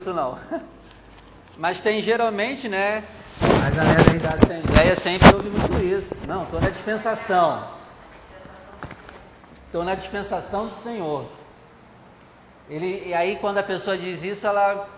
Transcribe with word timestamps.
isso 0.00 0.14
não. 0.14 0.38
Mas 1.58 1.80
tem 1.80 2.00
geralmente, 2.00 2.68
né? 2.68 3.02
A 3.66 3.70
galera 3.70 4.12
aí 4.12 4.18
da 4.20 4.34
Assembleia 4.34 4.94
sempre 4.94 5.26
ouve 5.34 5.50
muito 5.50 5.76
isso. 5.82 6.14
Não, 6.24 6.44
estou 6.44 6.60
na 6.60 6.70
dispensação. 6.70 7.68
Estou 9.66 9.82
na 9.84 9.96
dispensação 9.96 10.68
do 10.68 10.74
Senhor. 10.76 11.26
Ele, 12.70 13.08
e 13.08 13.12
aí 13.12 13.36
quando 13.40 13.58
a 13.58 13.62
pessoa 13.64 13.98
diz 13.98 14.22
isso, 14.22 14.46
ela, 14.46 14.88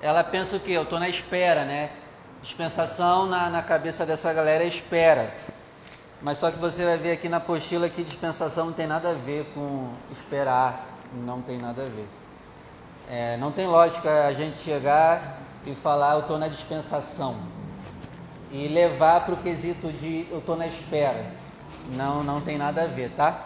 ela 0.00 0.22
pensa 0.22 0.56
o 0.56 0.60
quê? 0.60 0.70
Eu 0.70 0.84
estou 0.84 1.00
na 1.00 1.08
espera, 1.08 1.64
né? 1.64 1.90
Dispensação 2.40 3.26
na, 3.26 3.50
na 3.50 3.60
cabeça 3.60 4.06
dessa 4.06 4.32
galera 4.32 4.62
é 4.62 4.68
espera. 4.68 5.34
Mas 6.22 6.38
só 6.38 6.52
que 6.52 6.58
você 6.58 6.84
vai 6.84 6.96
ver 6.96 7.10
aqui 7.10 7.28
na 7.28 7.38
apostila 7.38 7.88
que 7.88 8.04
dispensação 8.04 8.66
não 8.66 8.72
tem 8.72 8.86
nada 8.86 9.10
a 9.10 9.14
ver 9.14 9.46
com 9.52 9.92
esperar. 10.12 10.86
Não 11.12 11.42
tem 11.42 11.58
nada 11.58 11.82
a 11.82 11.86
ver. 11.86 12.23
É, 13.08 13.36
não 13.36 13.52
tem 13.52 13.66
lógica 13.66 14.26
a 14.26 14.32
gente 14.32 14.58
chegar 14.58 15.38
e 15.66 15.74
falar 15.74 16.14
eu 16.14 16.20
estou 16.20 16.38
na 16.38 16.48
dispensação 16.48 17.36
e 18.50 18.66
levar 18.66 19.24
para 19.24 19.34
o 19.34 19.36
quesito 19.36 19.92
de 19.92 20.26
eu 20.30 20.38
estou 20.38 20.56
na 20.56 20.66
espera. 20.66 21.26
Não, 21.90 22.24
não 22.24 22.40
tem 22.40 22.56
nada 22.56 22.84
a 22.84 22.86
ver, 22.86 23.10
tá? 23.10 23.42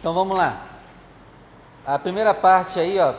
Então 0.00 0.14
vamos 0.14 0.36
lá. 0.36 0.62
A 1.86 1.98
primeira 1.98 2.32
parte 2.32 2.80
aí, 2.80 2.98
ó, 2.98 3.14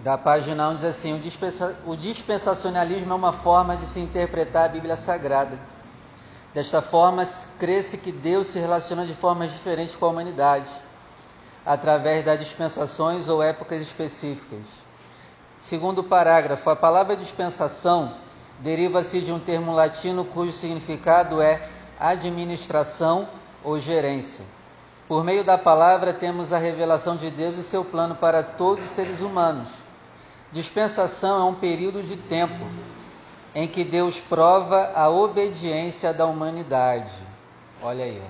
da 0.00 0.18
página 0.18 0.68
1 0.68 0.74
diz 0.76 0.84
assim: 0.84 1.14
o, 1.14 1.18
dispensa, 1.18 1.74
o 1.86 1.96
dispensacionalismo 1.96 3.12
é 3.12 3.16
uma 3.16 3.32
forma 3.32 3.76
de 3.76 3.86
se 3.86 4.00
interpretar 4.00 4.66
a 4.66 4.68
Bíblia 4.68 4.96
Sagrada. 4.96 5.58
Desta 6.52 6.82
forma, 6.82 7.22
crê-se 7.58 7.96
que 7.96 8.12
Deus 8.12 8.48
se 8.48 8.58
relaciona 8.58 9.06
de 9.06 9.14
formas 9.14 9.52
diferentes 9.52 9.96
com 9.96 10.06
a 10.06 10.08
humanidade 10.10 10.70
através 11.68 12.24
das 12.24 12.38
dispensações 12.38 13.28
ou 13.28 13.42
épocas 13.42 13.82
específicas. 13.82 14.62
Segundo 15.60 16.02
parágrafo, 16.02 16.70
a 16.70 16.74
palavra 16.74 17.14
dispensação 17.14 18.14
deriva-se 18.60 19.20
de 19.20 19.30
um 19.30 19.38
termo 19.38 19.74
latino 19.74 20.24
cujo 20.24 20.50
significado 20.50 21.42
é 21.42 21.68
administração 22.00 23.28
ou 23.62 23.78
gerência. 23.78 24.46
Por 25.06 25.22
meio 25.22 25.44
da 25.44 25.58
palavra 25.58 26.14
temos 26.14 26.54
a 26.54 26.58
revelação 26.58 27.16
de 27.16 27.30
Deus 27.30 27.58
e 27.58 27.62
seu 27.62 27.84
plano 27.84 28.14
para 28.14 28.42
todos 28.42 28.86
os 28.86 28.90
seres 28.90 29.20
humanos. 29.20 29.68
Dispensação 30.50 31.38
é 31.38 31.44
um 31.44 31.54
período 31.54 32.02
de 32.02 32.16
tempo 32.16 32.64
em 33.54 33.68
que 33.68 33.84
Deus 33.84 34.18
prova 34.18 34.90
a 34.94 35.10
obediência 35.10 36.14
da 36.14 36.24
humanidade. 36.24 37.12
Olha 37.82 38.06
aí. 38.06 38.22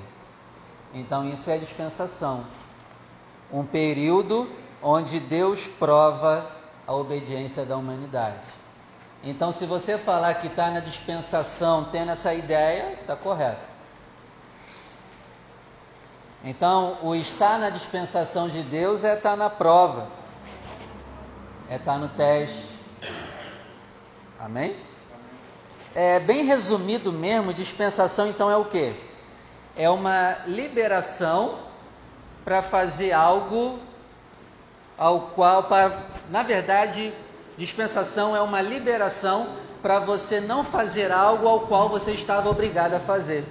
Então 0.93 1.29
isso 1.29 1.49
é 1.49 1.57
dispensação 1.57 2.45
um 3.53 3.65
período 3.65 4.49
onde 4.83 5.19
Deus 5.19 5.67
prova 5.67 6.51
a 6.87 6.95
obediência 6.95 7.65
da 7.65 7.77
humanidade. 7.77 8.41
Então, 9.23 9.53
se 9.53 9.67
você 9.67 9.99
falar 9.99 10.35
que 10.35 10.47
está 10.47 10.71
na 10.71 10.81
dispensação, 10.81 11.89
tendo 11.91 12.13
essa 12.13 12.33
ideia, 12.33 12.99
está 13.01 13.17
correto. 13.17 13.61
Então, 16.45 16.99
o 17.03 17.15
estar 17.17 17.59
na 17.59 17.69
dispensação 17.69 18.49
de 18.49 18.63
Deus 18.63 19.03
é 19.03 19.15
estar 19.15 19.37
na 19.37 19.51
prova, 19.51 20.07
é 21.69 21.77
estar 21.77 21.99
no 21.99 22.09
teste. 22.11 22.79
Amém? 24.39 24.77
É 25.95 26.21
bem 26.21 26.45
resumido 26.45 27.13
mesmo, 27.13 27.53
dispensação 27.53 28.29
então 28.29 28.49
é 28.49 28.57
o 28.57 28.67
que? 28.67 28.95
É 29.77 29.91
uma 29.91 30.39
liberação 30.47 31.68
para 32.49 32.63
fazer 32.63 33.13
algo 33.13 33.79
ao 34.97 35.21
qual, 35.33 35.65
para, 35.65 36.07
na 36.31 36.43
verdade, 36.43 37.13
dispensação 37.59 38.35
é 38.35 38.41
uma 38.41 38.63
liberação 38.63 39.49
para 39.83 39.99
você 39.99 40.41
não 40.41 40.65
fazer 40.65 41.13
algo 41.13 41.47
ao 41.47 41.67
qual 41.67 41.91
você 41.91 42.13
estava 42.13 42.49
obrigado 42.49 42.95
a 42.95 43.01
fazer. 43.01 43.45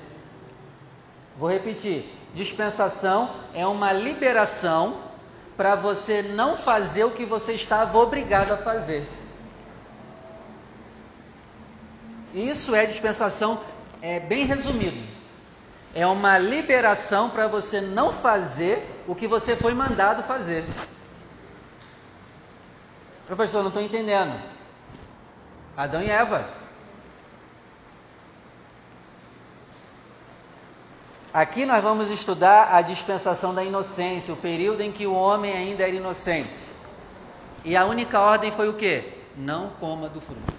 Vou 1.38 1.48
repetir: 1.48 2.12
dispensação 2.34 3.30
é 3.54 3.68
uma 3.68 3.94
liberação 3.94 4.98
para 5.56 5.76
você 5.76 6.24
não 6.24 6.58
fazer 6.58 7.04
o 7.04 7.12
que 7.12 7.24
você 7.24 7.54
estava 7.54 8.00
obrigado 8.00 8.52
a 8.54 8.58
fazer. 8.58 9.08
Isso 12.34 12.74
é 12.74 12.88
dispensação, 12.88 13.60
é 14.02 14.20
bem 14.20 14.48
resumido 14.48 15.17
é 15.98 16.06
uma 16.06 16.38
liberação 16.38 17.28
para 17.28 17.48
você 17.48 17.82
não 17.82 18.14
fazer 18.14 19.04
o 19.08 19.16
que 19.16 19.28
você 19.28 19.56
foi 19.56 19.74
mandado 19.74 20.22
fazer. 20.22 20.64
Professor, 23.26 23.62
não 23.62 23.70
estou 23.70 23.82
entendendo. 23.82 24.40
Adão 25.76 26.04
e 26.04 26.08
Eva. 26.08 26.48
Aqui 31.34 31.66
nós 31.66 31.82
vamos 31.82 32.12
estudar 32.12 32.76
a 32.76 32.84
dispensação 32.84 33.52
da 33.52 33.64
inocência, 33.64 34.32
o 34.32 34.38
período 34.38 34.82
em 34.82 34.92
que 34.92 35.08
o 35.08 35.16
homem 35.16 35.52
ainda 35.52 35.82
era 35.82 35.96
inocente. 35.96 36.54
E 37.66 37.76
a 37.76 37.86
única 37.86 38.20
ordem 38.20 38.52
foi 38.52 38.70
o 38.70 38.74
que? 38.74 39.14
Não 39.36 39.72
coma 39.80 40.08
do 40.08 40.22
fruto. 40.22 40.54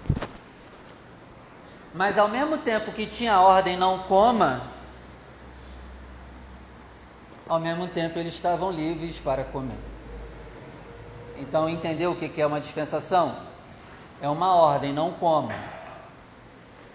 Mas 1.93 2.17
ao 2.17 2.27
mesmo 2.27 2.57
tempo 2.57 2.91
que 2.91 3.05
tinha 3.05 3.35
a 3.35 3.41
ordem 3.41 3.77
não 3.77 3.99
coma, 3.99 4.77
ao 7.49 7.59
mesmo 7.59 7.87
tempo 7.87 8.19
eles 8.19 8.35
estavam 8.35 8.71
livres 8.71 9.17
para 9.17 9.43
comer. 9.43 9.77
Então, 11.35 11.67
entendeu 11.67 12.11
o 12.11 12.15
que 12.15 12.39
é 12.39 12.45
uma 12.45 12.61
dispensação? 12.61 13.35
É 14.21 14.29
uma 14.29 14.53
ordem, 14.53 14.93
não 14.93 15.13
coma. 15.13 15.53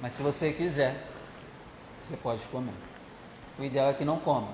Mas 0.00 0.12
se 0.12 0.22
você 0.22 0.52
quiser, 0.52 0.94
você 2.02 2.16
pode 2.16 2.42
comer. 2.44 2.74
O 3.58 3.64
ideal 3.64 3.88
é 3.88 3.94
que 3.94 4.04
não 4.04 4.18
coma. 4.18 4.48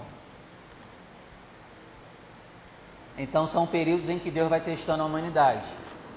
Então, 3.19 3.47
são 3.47 3.67
períodos 3.67 4.09
em 4.09 4.19
que 4.19 4.31
Deus 4.31 4.49
vai 4.49 4.61
testando 4.61 5.03
a 5.03 5.07
humanidade. 5.07 5.67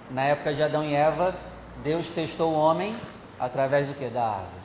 Na 0.10 0.24
época 0.24 0.54
de 0.54 0.64
Adão 0.64 0.86
e 0.86 0.94
Eva, 0.94 1.36
Deus 1.84 2.10
testou 2.12 2.54
o 2.54 2.58
homem 2.58 2.96
através 3.40 3.88
do 3.88 3.96
que? 3.96 4.08
Da 4.08 4.24
árvore. 4.24 4.64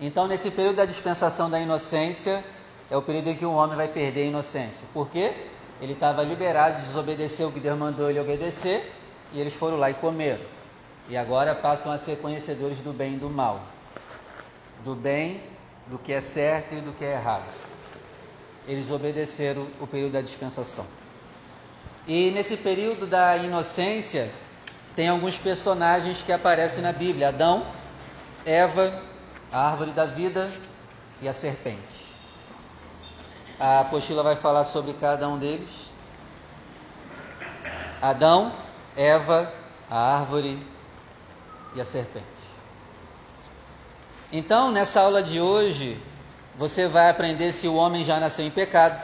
Então, 0.00 0.26
nesse 0.26 0.50
período 0.50 0.76
da 0.76 0.86
dispensação 0.86 1.48
da 1.48 1.60
inocência, 1.60 2.42
é 2.90 2.96
o 2.96 3.02
período 3.02 3.30
em 3.30 3.36
que 3.36 3.44
um 3.44 3.54
homem 3.54 3.76
vai 3.76 3.88
perder 3.88 4.22
a 4.22 4.26
inocência. 4.26 4.86
Por 4.92 5.08
quê? 5.08 5.32
Ele 5.80 5.92
estava 5.92 6.22
liberado, 6.22 6.80
desobedeceu 6.82 7.48
o 7.48 7.52
que 7.52 7.60
Deus 7.60 7.78
mandou 7.78 8.08
ele 8.08 8.20
obedecer, 8.20 8.92
e 9.32 9.40
eles 9.40 9.54
foram 9.54 9.76
lá 9.76 9.90
e 9.90 9.94
comeram. 9.94 10.44
E 11.08 11.16
agora 11.16 11.54
passam 11.54 11.92
a 11.92 11.98
ser 11.98 12.18
conhecedores 12.18 12.78
do 12.78 12.92
bem 12.92 13.14
e 13.14 13.18
do 13.18 13.28
mal. 13.28 13.60
Do 14.84 14.94
bem, 14.94 15.40
do 15.86 15.98
que 15.98 16.12
é 16.12 16.20
certo 16.20 16.74
e 16.74 16.80
do 16.80 16.92
que 16.92 17.04
é 17.04 17.12
errado. 17.12 17.44
Eles 18.66 18.90
obedeceram 18.90 19.66
o 19.80 19.86
período 19.86 20.12
da 20.12 20.20
dispensação. 20.20 20.86
E 22.06 22.30
nesse 22.30 22.56
período 22.56 23.06
da 23.06 23.36
inocência, 23.36 24.30
tem 24.94 25.08
alguns 25.08 25.36
personagens 25.36 26.22
que 26.22 26.32
aparecem 26.32 26.82
na 26.82 26.92
Bíblia: 26.92 27.28
Adão, 27.28 27.66
Eva, 28.44 29.02
a 29.52 29.70
árvore 29.70 29.90
da 29.92 30.04
vida 30.04 30.50
e 31.20 31.28
a 31.28 31.32
serpente. 31.32 32.05
A 33.58 33.80
apostila 33.80 34.22
vai 34.22 34.36
falar 34.36 34.64
sobre 34.64 34.92
cada 34.94 35.28
um 35.28 35.38
deles. 35.38 35.70
Adão, 38.00 38.52
Eva, 38.96 39.52
a 39.90 40.14
árvore 40.18 40.58
e 41.74 41.80
a 41.80 41.84
serpente. 41.84 42.26
Então, 44.32 44.70
nessa 44.70 45.00
aula 45.00 45.22
de 45.22 45.40
hoje, 45.40 45.98
você 46.56 46.86
vai 46.86 47.08
aprender 47.08 47.52
se 47.52 47.66
o 47.68 47.74
homem 47.74 48.04
já 48.04 48.18
nasceu 48.20 48.44
em 48.44 48.50
pecado, 48.50 49.02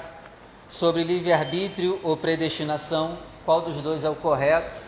sobre 0.69 1.05
livre-arbítrio 1.05 2.01
ou 2.03 2.17
predestinação, 2.17 3.19
qual 3.45 3.61
dos 3.61 3.83
dois 3.83 4.05
é 4.05 4.11
o 4.11 4.15
correto. 4.15 4.81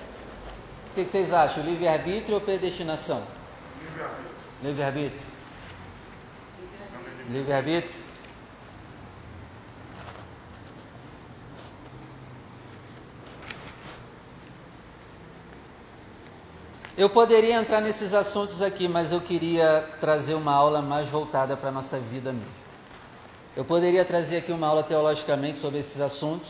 O 0.91 0.95
que 0.95 1.05
vocês 1.05 1.33
acham, 1.33 1.63
livre-arbítrio 1.63 2.35
ou 2.35 2.41
predestinação? 2.41 3.23
Livre-arbítrio. 3.83 4.31
Livre-arbítrio? 4.63 5.23
Livre-arbítrio. 7.29 8.04
Eu 16.97 17.11
poderia 17.11 17.57
entrar 17.57 17.81
nesses 17.81 18.15
assuntos 18.15 18.63
aqui, 18.63 18.87
mas 18.87 19.11
eu 19.11 19.21
queria 19.21 19.85
trazer 20.01 20.35
uma 20.35 20.53
aula 20.53 20.81
mais 20.81 21.09
voltada 21.09 21.57
para 21.57 21.69
a 21.69 21.73
nossa 21.73 21.99
vida 21.99 22.33
mesmo. 22.33 22.53
Eu 23.57 23.65
poderia 23.65 24.05
trazer 24.05 24.39
aqui 24.39 24.53
uma 24.53 24.69
aula 24.69 24.83
teologicamente 24.83 25.59
sobre 25.59 25.81
esses 25.81 26.01
assuntos, 26.01 26.49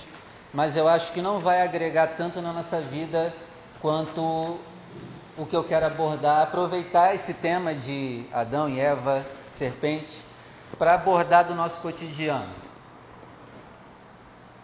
mas 0.52 0.76
eu 0.76 0.86
acho 0.86 1.12
que 1.12 1.22
não 1.22 1.40
vai 1.40 1.62
agregar 1.62 2.08
tanto 2.16 2.42
na 2.42 2.52
nossa 2.52 2.80
vida 2.80 3.34
quanto 3.80 4.58
o 5.36 5.46
que 5.48 5.56
eu 5.56 5.64
quero 5.64 5.86
abordar, 5.86 6.42
aproveitar 6.42 7.14
esse 7.14 7.34
tema 7.34 7.74
de 7.74 8.24
Adão 8.32 8.68
e 8.68 8.78
Eva, 8.78 9.24
serpente, 9.48 10.22
para 10.78 10.94
abordar 10.94 11.46
do 11.46 11.54
nosso 11.54 11.80
cotidiano. 11.80 12.52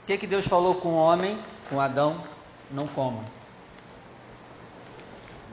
O 0.02 0.06
que, 0.06 0.18
que 0.18 0.26
Deus 0.26 0.46
falou 0.46 0.74
com 0.74 0.90
o 0.90 0.96
homem, 0.96 1.38
com 1.68 1.80
Adão? 1.80 2.16
não 2.70 2.86
coma. 2.86 3.24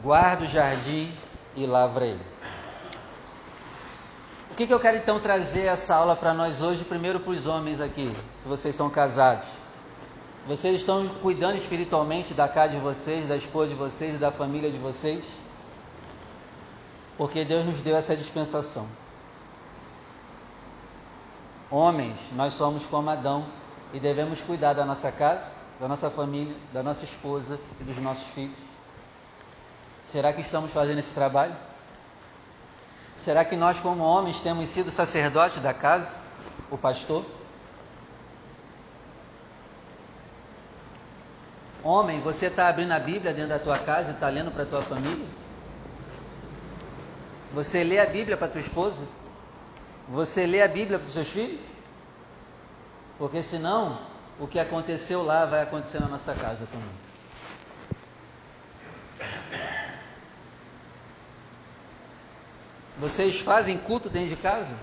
Guarda 0.04 0.46
o 0.46 0.48
jardim 0.48 1.12
e 1.56 1.66
lavra 1.66 2.06
ele. 2.06 2.26
O 4.52 4.56
que, 4.56 4.68
que 4.68 4.74
eu 4.74 4.80
quero 4.80 4.98
então 4.98 5.20
trazer 5.20 5.66
essa 5.66 5.96
aula 5.96 6.16
para 6.16 6.34
nós 6.34 6.62
hoje? 6.62 6.84
Primeiro 6.84 7.20
para 7.20 7.32
os 7.32 7.48
homens 7.48 7.82
aqui, 7.82 8.16
se 8.42 8.48
vocês 8.48 8.76
são 8.76 8.90
casados. 8.90 9.48
Vocês 10.48 10.76
estão 10.76 11.08
cuidando 11.22 11.58
espiritualmente 11.58 12.34
da 12.34 12.48
casa 12.48 12.74
de 12.74 12.80
vocês, 12.80 13.28
da 13.28 13.36
esposa 13.36 13.70
de 13.70 13.76
vocês 13.76 14.16
e 14.16 14.18
da 14.18 14.32
família 14.32 14.72
de 14.72 14.78
vocês? 14.78 15.24
Porque 17.18 17.44
Deus 17.44 17.66
nos 17.66 17.82
deu 17.82 17.98
essa 17.98 18.16
dispensação. 18.16 18.88
Homens, 21.70 22.18
nós 22.32 22.54
somos 22.54 22.86
como 22.86 23.10
Adão 23.10 23.46
e 23.92 24.00
devemos 24.00 24.40
cuidar 24.40 24.74
da 24.74 24.86
nossa 24.86 25.12
casa, 25.12 25.52
da 25.80 25.88
nossa 25.88 26.10
família, 26.10 26.56
da 26.72 26.82
nossa 26.82 27.04
esposa 27.04 27.60
e 27.82 27.84
dos 27.84 27.98
nossos 27.98 28.28
filhos. 28.28 28.67
Será 30.08 30.32
que 30.32 30.42
estamos 30.42 30.72
fazendo 30.72 31.00
esse 31.00 31.14
trabalho? 31.14 31.54
Será 33.18 33.44
que 33.44 33.58
nós, 33.58 33.80
como 33.82 34.04
homens, 34.04 34.40
temos 34.40 34.70
sido 34.70 34.90
sacerdotes 34.90 35.60
da 35.60 35.74
casa, 35.74 36.18
o 36.72 36.78
pastor? 36.78 37.26
Homem, 41.84 42.22
você 42.22 42.46
está 42.46 42.70
abrindo 42.70 42.92
a 42.92 43.00
Bíblia 43.00 43.34
dentro 43.34 43.50
da 43.50 43.60
tua 43.60 43.78
casa 43.78 44.12
e 44.12 44.14
está 44.14 44.30
lendo 44.30 44.52
para 44.52 44.64
a 44.64 44.66
tua 44.66 44.82
família? 44.82 45.28
Você 47.54 47.84
lê 47.84 48.00
a 48.00 48.06
Bíblia 48.06 48.38
para 48.38 48.48
tua 48.48 48.62
esposa? 48.62 49.06
Você 50.10 50.46
lê 50.46 50.62
a 50.62 50.68
Bíblia 50.68 51.00
para 51.00 51.08
os 51.08 51.14
seus 51.14 51.28
filhos? 51.28 51.60
Porque 53.18 53.42
senão, 53.42 54.00
o 54.40 54.48
que 54.48 54.60
aconteceu 54.60 55.24
lá 55.24 55.46
vai 55.46 55.64
acontecer 55.64 56.00
na 56.00 56.08
nossa 56.08 56.34
casa 56.34 56.66
também. 56.72 57.08
Vocês 63.00 63.40
fazem 63.40 63.78
culto 63.78 64.10
dentro 64.10 64.30
de 64.30 64.36
casa? 64.36 64.74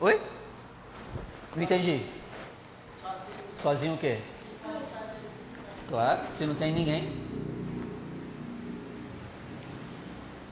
Oi? 0.00 0.20
Não 1.56 1.62
entendi. 1.62 2.06
Sozinho 3.60 3.94
o 3.94 3.98
quê? 3.98 4.18
Claro, 5.88 6.20
se 6.36 6.46
não 6.46 6.54
tem 6.54 6.72
ninguém. 6.72 7.12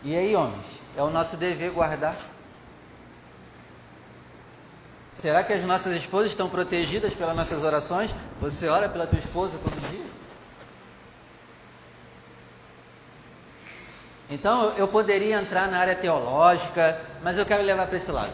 E 0.02 0.16
aí, 0.16 0.34
homens? 0.34 0.66
É 0.96 1.02
o 1.02 1.10
nosso 1.10 1.36
dever 1.36 1.70
guardar. 1.70 2.16
Será 5.14 5.44
que 5.44 5.52
as 5.52 5.62
nossas 5.64 5.94
esposas 5.94 6.30
estão 6.30 6.48
protegidas 6.48 7.14
pelas 7.14 7.36
nossas 7.36 7.62
orações? 7.62 8.10
Você 8.40 8.68
ora 8.68 8.88
pela 8.88 9.06
tua 9.06 9.18
esposa 9.18 9.58
todo 9.58 9.90
dia? 9.90 10.06
Então 14.30 14.72
eu 14.76 14.86
poderia 14.86 15.40
entrar 15.40 15.68
na 15.68 15.78
área 15.78 15.96
teológica, 15.96 17.00
mas 17.22 17.36
eu 17.36 17.44
quero 17.44 17.64
levar 17.64 17.88
para 17.88 17.96
esse 17.96 18.12
lado. 18.12 18.32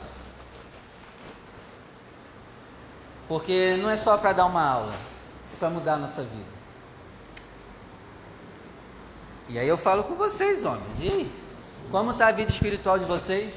Porque 3.26 3.76
não 3.80 3.88
é 3.88 3.96
só 3.96 4.18
para 4.18 4.32
dar 4.32 4.44
uma 4.44 4.62
aula, 4.62 4.94
é 5.54 5.56
para 5.58 5.70
mudar 5.70 5.94
a 5.94 5.98
nossa 5.98 6.22
vida. 6.22 6.56
E 9.48 9.58
aí 9.58 9.66
eu 9.66 9.78
falo 9.78 10.04
com 10.04 10.14
vocês, 10.14 10.64
homens. 10.64 11.00
E 11.00 11.08
aí? 11.08 11.32
Como 11.90 12.10
está 12.10 12.28
a 12.28 12.32
vida 12.32 12.50
espiritual 12.50 12.98
de 12.98 13.04
vocês? 13.04 13.54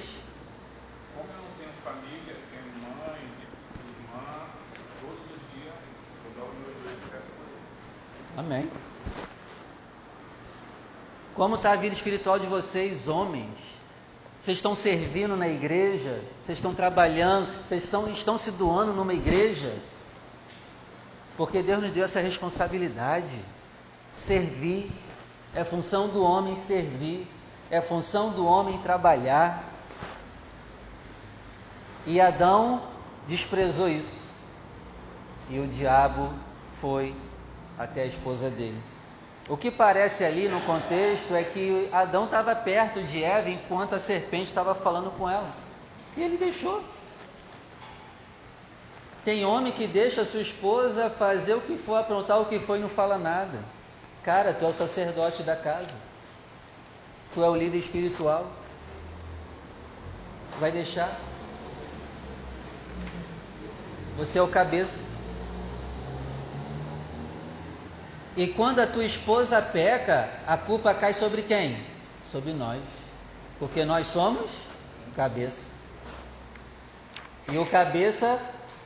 Amém. 8.38 8.72
Como 11.40 11.56
está 11.56 11.72
a 11.72 11.76
vida 11.78 11.96
espiritual 11.96 12.38
de 12.38 12.46
vocês, 12.48 13.08
homens? 13.08 13.48
Vocês 14.42 14.58
estão 14.58 14.76
servindo 14.76 15.38
na 15.38 15.48
igreja? 15.48 16.22
Vocês 16.44 16.58
estão 16.58 16.76
trabalhando? 16.76 17.64
Vocês 17.64 17.86
são, 17.86 18.12
estão 18.12 18.38
se 18.38 18.52
doando 18.52 18.92
numa 18.92 19.14
igreja? 19.14 19.74
Porque 21.38 21.64
Deus 21.64 21.82
nos 21.82 21.92
deu 21.92 22.04
essa 22.04 22.20
responsabilidade. 22.20 23.40
Servir. 24.14 24.92
É 25.56 25.64
função 25.64 26.10
do 26.10 26.22
homem 26.22 26.58
servir. 26.58 27.26
É 27.72 27.80
função 27.80 28.32
do 28.32 28.46
homem 28.46 28.78
trabalhar. 28.80 29.64
E 32.06 32.20
Adão 32.20 32.82
desprezou 33.30 33.88
isso. 33.88 34.28
E 35.50 35.58
o 35.58 35.68
diabo 35.68 36.34
foi 36.74 37.16
até 37.78 38.02
a 38.02 38.08
esposa 38.08 38.50
dele. 38.50 38.89
O 39.50 39.58
que 39.58 39.72
parece 39.72 40.24
ali 40.24 40.48
no 40.48 40.62
contexto 40.62 41.36
é 41.36 41.44
que 41.44 41.90
Adão 41.92 42.26
estava 42.26 42.56
perto 42.56 43.02
de 43.02 43.24
Eva 43.24 43.50
enquanto 43.50 43.96
a 43.96 44.00
serpente 44.00 44.46
estava 44.46 44.76
falando 44.76 45.10
com 45.18 45.28
ela. 45.28 45.50
E 46.16 46.22
ele 46.22 46.38
deixou. 46.38 46.84
Tem 49.26 49.44
homem 49.44 49.74
que 49.74 49.88
deixa 49.88 50.24
sua 50.24 50.42
esposa 50.42 51.10
fazer 51.10 51.56
o 51.56 51.62
que 51.62 51.76
for, 51.80 51.96
aprontar 51.96 52.40
o 52.40 52.46
que 52.46 52.60
for 52.60 52.78
e 52.78 52.80
não 52.80 52.90
fala 52.90 53.18
nada. 53.18 53.60
Cara, 54.24 54.54
tu 54.54 54.66
é 54.66 54.68
o 54.68 54.74
sacerdote 54.74 55.42
da 55.42 55.56
casa. 55.56 55.96
Tu 57.34 57.44
é 57.44 57.50
o 57.50 57.56
líder 57.56 57.80
espiritual. 57.80 58.52
Vai 60.60 60.72
deixar. 60.72 61.20
Você 64.16 64.38
é 64.38 64.42
o 64.44 64.48
cabeça. 64.48 65.08
E 68.38 68.48
quando 68.48 68.80
a 68.80 68.88
tua 68.88 69.04
esposa 69.04 69.62
peca, 69.62 70.30
a 70.48 70.56
culpa 70.56 70.94
cai 70.94 71.14
sobre 71.14 71.42
quem? 71.42 71.78
Sobre 72.32 72.54
nós. 72.54 72.82
Porque 73.58 73.84
nós 73.84 74.08
somos 74.08 74.50
cabeça. 75.16 75.70
E 77.52 77.58
o 77.58 77.66
cabeça 77.66 78.40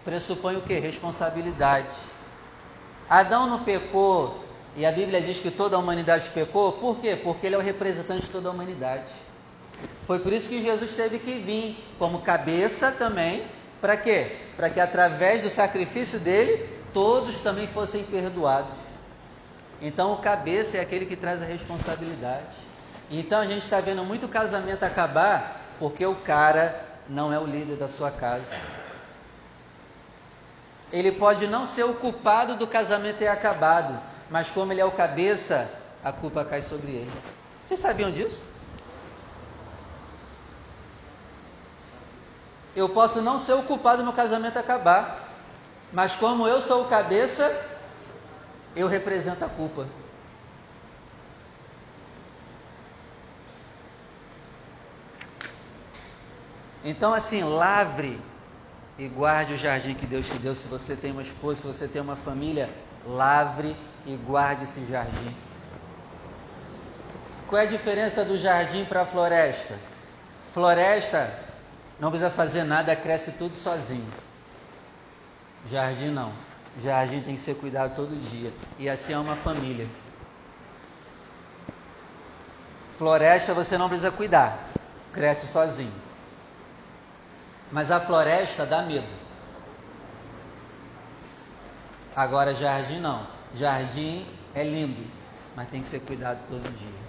pressupõe 0.03 0.55
o 0.55 0.61
que? 0.61 0.79
Responsabilidade. 0.79 1.87
Adão 3.09 3.47
não 3.47 3.63
pecou, 3.63 4.43
e 4.75 4.85
a 4.85 4.91
Bíblia 4.91 5.21
diz 5.21 5.39
que 5.39 5.51
toda 5.51 5.75
a 5.75 5.79
humanidade 5.79 6.29
pecou, 6.29 6.71
por 6.73 6.97
quê? 6.97 7.15
Porque 7.21 7.45
ele 7.45 7.55
é 7.55 7.57
o 7.57 7.61
representante 7.61 8.23
de 8.23 8.29
toda 8.29 8.49
a 8.49 8.51
humanidade. 8.51 9.11
Foi 10.07 10.19
por 10.19 10.33
isso 10.33 10.49
que 10.49 10.63
Jesus 10.63 10.93
teve 10.93 11.19
que 11.19 11.33
vir 11.39 11.77
como 11.99 12.21
cabeça 12.21 12.91
também, 12.91 13.45
para 13.79 13.97
quê? 13.97 14.37
Para 14.55 14.69
que 14.69 14.79
através 14.79 15.41
do 15.41 15.49
sacrifício 15.49 16.19
dele, 16.19 16.69
todos 16.93 17.39
também 17.41 17.67
fossem 17.67 18.03
perdoados. 18.03 18.82
Então 19.83 20.13
o 20.13 20.18
cabeça 20.18 20.77
é 20.77 20.80
aquele 20.80 21.05
que 21.05 21.17
traz 21.17 21.41
a 21.41 21.46
responsabilidade. 21.46 22.55
Então 23.12 23.41
a 23.41 23.46
gente 23.46 23.63
está 23.63 23.81
vendo 23.81 24.01
muito 24.05 24.29
casamento 24.29 24.81
acabar 24.84 25.60
porque 25.77 26.05
o 26.05 26.15
cara 26.15 26.86
não 27.10 27.34
é 27.34 27.38
o 27.38 27.46
líder 27.46 27.75
da 27.75 27.89
sua 27.89 28.10
casa. 28.10 28.55
Ele 30.89 31.12
pode 31.12 31.48
não 31.48 31.65
ser 31.65 31.84
o 31.84 31.96
culpado 31.96 32.55
do 32.55 32.65
casamento 32.65 33.17
ter 33.17 33.27
acabado, 33.27 34.00
mas 34.29 34.50
como 34.50 34.72
ele 34.72 34.79
é 34.79 34.86
o 34.86 34.91
cabeça, 34.91 35.69
a 36.01 36.13
culpa 36.13 36.46
cai 36.46 36.62
sobre 36.62 36.91
ele. 36.91 37.12
Vocês 37.65 37.81
sabiam 37.81 38.10
disso? 38.10 38.50
Eu 42.74 42.88
posso 42.88 43.22
não 43.22 43.38
ser 43.38 43.53
o 43.53 43.63
culpado 43.63 43.98
do 43.98 44.05
meu 44.05 44.13
casamento 44.13 44.57
acabar, 44.57 45.29
mas 45.91 46.15
como 46.15 46.48
eu 46.48 46.62
sou 46.62 46.84
o 46.84 46.88
cabeça, 46.88 47.73
eu 48.75 48.88
represento 48.88 49.44
a 49.44 49.50
culpa. 49.50 49.86
Então, 56.84 57.13
assim, 57.13 57.44
lavre 57.44 58.20
e 58.98 59.08
guarde 59.08 59.53
o 59.53 59.58
jardim 59.58 59.94
que 59.94 60.06
Deus 60.06 60.27
te 60.27 60.38
deu. 60.38 60.53
Se 60.53 60.68
você 60.68 60.96
tem 60.96 61.12
uma 61.12 61.22
esposa, 61.22 61.62
se 61.62 61.68
você 61.68 61.88
tem 61.88 62.01
uma 62.01 62.15
família, 62.15 62.70
lavre 63.06 63.75
e 64.06 64.15
guarde 64.15 64.63
esse 64.63 64.86
jardim. 64.86 65.34
Qual 67.48 67.62
é 67.62 67.65
a 67.65 67.70
diferença 67.70 68.25
do 68.25 68.38
jardim 68.38 68.84
para 68.84 69.03
a 69.03 69.06
floresta? 69.06 69.75
Floresta 70.53 71.32
não 72.00 72.10
precisa 72.10 72.30
fazer 72.30 72.63
nada, 72.63 72.96
cresce 72.96 73.32
tudo 73.32 73.56
sozinho. 73.56 74.12
Jardim 75.72 76.10
não. 76.10 76.34
Jardim 76.82 77.22
tem 77.22 77.36
que 77.36 77.42
ser 77.42 77.56
cuidado 77.56 77.96
todo 77.96 78.15
dia. 78.30 78.51
E 78.80 78.89
assim 78.89 79.13
é 79.13 79.18
uma 79.18 79.36
família. 79.36 79.88
Floresta 82.98 83.53
você 83.53 83.77
não 83.77 83.88
precisa 83.88 84.12
cuidar, 84.12 84.70
cresce 85.12 85.48
sozinho. 85.48 85.94
Mas 87.72 87.92
a 87.92 88.00
floresta 88.00 88.65
dá 88.65 88.82
medo. 88.82 89.08
Agora 92.15 92.53
jardim 92.53 93.00
não. 93.00 93.25
Jardim 93.56 94.27
é 94.53 94.63
lindo, 94.63 95.06
mas 95.56 95.70
tem 95.70 95.82
que 95.82 95.88
ser 95.88 96.00
cuidado 96.01 96.39
todo 96.48 96.63
dia. 96.77 97.03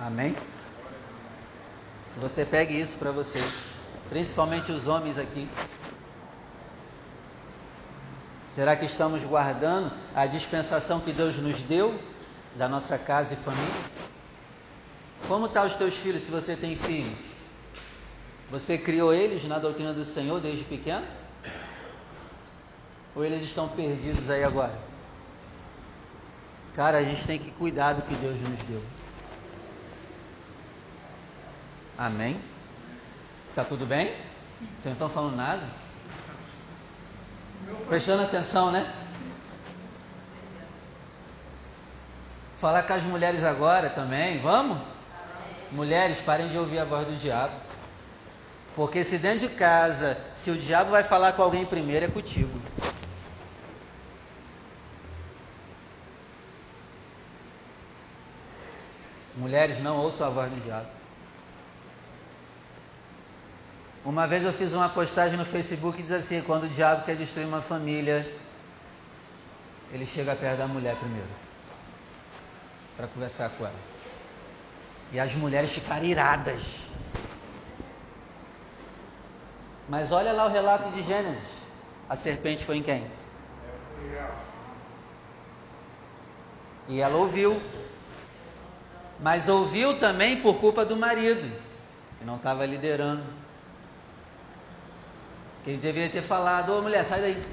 Amém? 0.00 0.34
Você 2.18 2.44
pegue 2.44 2.78
isso 2.78 2.98
para 2.98 3.10
vocês, 3.12 3.44
principalmente 4.08 4.72
os 4.72 4.86
homens 4.86 5.18
aqui. 5.18 5.48
Será 8.54 8.76
que 8.76 8.84
estamos 8.84 9.24
guardando 9.24 9.90
a 10.14 10.26
dispensação 10.26 11.00
que 11.00 11.10
Deus 11.10 11.38
nos 11.38 11.62
deu 11.62 11.98
da 12.54 12.68
nossa 12.68 12.98
casa 12.98 13.32
e 13.32 13.36
família? 13.38 13.82
Como 15.26 15.46
estão 15.46 15.62
tá 15.62 15.68
os 15.68 15.74
teus 15.74 15.96
filhos 15.96 16.22
se 16.22 16.30
você 16.30 16.54
tem 16.54 16.76
filhos? 16.76 17.16
Você 18.50 18.76
criou 18.76 19.14
eles 19.14 19.42
na 19.44 19.58
doutrina 19.58 19.94
do 19.94 20.04
Senhor 20.04 20.38
desde 20.38 20.64
pequeno? 20.64 21.06
Ou 23.16 23.24
eles 23.24 23.42
estão 23.42 23.68
perdidos 23.70 24.28
aí 24.28 24.44
agora? 24.44 24.78
Cara, 26.76 26.98
a 26.98 27.02
gente 27.02 27.26
tem 27.26 27.38
que 27.38 27.50
cuidar 27.52 27.94
do 27.94 28.02
que 28.02 28.14
Deus 28.16 28.38
nos 28.38 28.58
deu. 28.64 28.82
Amém? 31.96 32.38
Tá 33.54 33.64
tudo 33.64 33.86
bem? 33.86 34.08
Vocês 34.08 34.84
não 34.84 34.92
estão 34.92 35.08
falando 35.08 35.36
nada? 35.36 35.81
Prestando 37.88 38.22
atenção, 38.22 38.70
né? 38.70 38.90
Falar 42.58 42.84
com 42.84 42.92
as 42.92 43.02
mulheres 43.02 43.44
agora 43.44 43.90
também, 43.90 44.40
vamos? 44.40 44.78
Mulheres, 45.70 46.20
parem 46.20 46.48
de 46.48 46.56
ouvir 46.56 46.78
a 46.78 46.84
voz 46.84 47.06
do 47.06 47.16
diabo. 47.16 47.54
Porque 48.76 49.02
se 49.04 49.18
dentro 49.18 49.40
de 49.40 49.54
casa, 49.54 50.16
se 50.34 50.50
o 50.50 50.56
diabo 50.56 50.90
vai 50.90 51.02
falar 51.02 51.32
com 51.32 51.42
alguém 51.42 51.66
primeiro, 51.66 52.06
é 52.06 52.08
contigo. 52.08 52.60
Mulheres, 59.36 59.80
não 59.80 59.96
ouçam 59.96 60.26
a 60.26 60.30
voz 60.30 60.50
do 60.50 60.60
diabo. 60.60 61.01
Uma 64.04 64.26
vez 64.26 64.44
eu 64.44 64.52
fiz 64.52 64.72
uma 64.72 64.88
postagem 64.88 65.36
no 65.36 65.44
Facebook 65.44 65.96
que 65.96 66.02
diz 66.02 66.12
assim: 66.12 66.42
quando 66.42 66.64
o 66.64 66.68
diabo 66.68 67.04
quer 67.04 67.14
destruir 67.14 67.46
uma 67.46 67.62
família, 67.62 68.28
ele 69.92 70.06
chega 70.06 70.34
perto 70.34 70.58
da 70.58 70.66
mulher 70.66 70.96
primeiro 70.96 71.28
para 72.96 73.06
conversar 73.06 73.50
com 73.50 73.64
ela. 73.64 73.74
E 75.12 75.20
as 75.20 75.34
mulheres 75.34 75.72
ficaram 75.72 76.04
iradas. 76.04 76.62
Mas 79.88 80.10
olha 80.10 80.32
lá 80.32 80.46
o 80.46 80.50
relato 80.50 80.90
de 80.90 81.02
Gênesis. 81.02 81.42
A 82.08 82.16
serpente 82.16 82.64
foi 82.64 82.78
em 82.78 82.82
quem? 82.82 83.06
E 86.88 87.00
ela 87.00 87.16
ouviu. 87.16 87.62
Mas 89.20 89.48
ouviu 89.48 89.98
também 89.98 90.40
por 90.40 90.58
culpa 90.58 90.84
do 90.84 90.96
marido, 90.96 91.48
que 92.18 92.24
não 92.24 92.36
estava 92.36 92.66
liderando. 92.66 93.41
Que 95.64 95.70
ele 95.70 95.78
deveria 95.78 96.10
ter 96.10 96.22
falado, 96.22 96.76
ô 96.76 96.82
mulher, 96.82 97.04
sai 97.04 97.20
daí. 97.20 97.44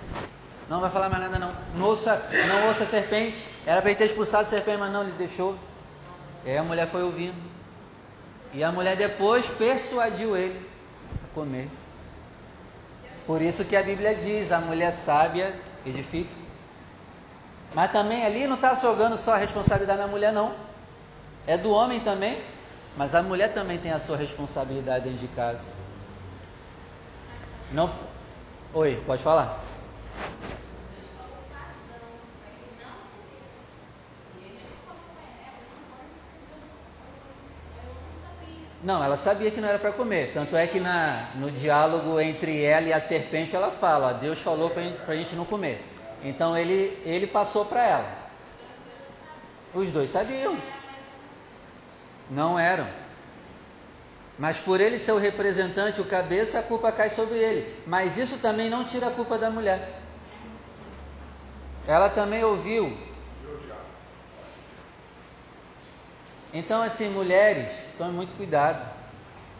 Não 0.69 0.79
vai 0.79 0.89
falar 0.89 1.09
mais 1.09 1.23
nada 1.23 1.39
não. 1.39 1.85
Ouça, 1.85 2.29
não 2.47 2.67
ouça 2.67 2.83
a 2.83 2.87
serpente. 2.87 3.45
Era 3.65 3.81
para 3.81 3.89
ele 3.91 3.97
ter 3.97 4.05
expulsado 4.05 4.43
a 4.43 4.45
serpente, 4.45 4.77
mas 4.77 4.91
não, 4.91 5.03
ele 5.03 5.13
deixou. 5.13 5.55
E 6.45 6.51
aí 6.51 6.57
a 6.57 6.63
mulher 6.63 6.87
foi 6.87 7.03
ouvindo. 7.03 7.35
E 8.53 8.63
a 8.63 8.71
mulher 8.71 8.95
depois 8.95 9.49
persuadiu 9.49 10.35
ele 10.35 10.67
a 11.23 11.33
comer. 11.33 11.69
Por 13.25 13.41
isso 13.41 13.63
que 13.63 13.75
a 13.75 13.83
Bíblia 13.83 14.15
diz, 14.15 14.51
a 14.51 14.59
mulher 14.59 14.91
sábia 14.91 15.53
edifica. 15.85 16.33
Mas 17.73 17.91
também 17.91 18.25
ali 18.25 18.47
não 18.47 18.55
está 18.55 18.73
jogando 18.73 19.17
só 19.17 19.33
a 19.33 19.37
responsabilidade 19.37 19.99
na 19.99 20.07
mulher, 20.07 20.33
não. 20.33 20.53
É 21.45 21.57
do 21.57 21.71
homem 21.71 21.99
também, 21.99 22.43
mas 22.97 23.13
a 23.13 23.21
mulher 23.21 23.53
também 23.53 23.77
tem 23.77 23.91
a 23.91 23.99
sua 23.99 24.17
responsabilidade 24.17 25.05
dentro 25.05 25.19
de 25.19 25.27
casa. 25.29 25.61
Não. 27.71 27.91
Oi, 28.73 29.01
pode 29.05 29.21
falar. 29.21 29.63
Não, 38.81 39.03
ela 39.03 39.17
sabia 39.17 39.51
que 39.51 39.59
não 39.59 39.67
era 39.67 39.77
para 39.77 39.91
comer. 39.91 40.31
Tanto 40.33 40.55
é 40.55 40.65
que 40.65 40.79
na, 40.79 41.31
no 41.35 41.51
diálogo 41.51 42.19
entre 42.19 42.63
ela 42.63 42.87
e 42.87 42.93
a 42.93 42.99
serpente 42.99 43.55
ela 43.55 43.69
fala: 43.69 44.13
Deus 44.13 44.39
falou 44.39 44.69
para 44.69 45.13
a 45.13 45.15
gente 45.15 45.35
não 45.35 45.45
comer. 45.45 45.83
Então 46.23 46.57
ele, 46.57 47.01
ele 47.05 47.27
passou 47.27 47.65
para 47.65 47.83
ela. 47.83 48.17
Os 49.73 49.91
dois 49.91 50.09
sabiam. 50.09 50.57
Não 52.31 52.57
eram. 52.57 52.87
Mas 54.39 54.57
por 54.57 54.79
ele 54.79 54.97
ser 54.97 55.11
o 55.11 55.17
representante, 55.17 55.99
o 55.99 56.05
cabeça, 56.05 56.59
a 56.59 56.63
culpa 56.63 56.93
cai 56.93 57.09
sobre 57.09 57.37
ele. 57.37 57.83
Mas 57.85 58.17
isso 58.17 58.37
também 58.37 58.69
não 58.69 58.85
tira 58.85 59.07
a 59.07 59.11
culpa 59.11 59.37
da 59.37 59.51
mulher. 59.51 59.99
Ela 61.85 62.09
também 62.09 62.41
ouviu. 62.41 62.97
Então, 66.53 66.81
assim, 66.81 67.09
mulheres, 67.09 67.69
tome 67.97 68.13
muito 68.13 68.35
cuidado 68.37 68.81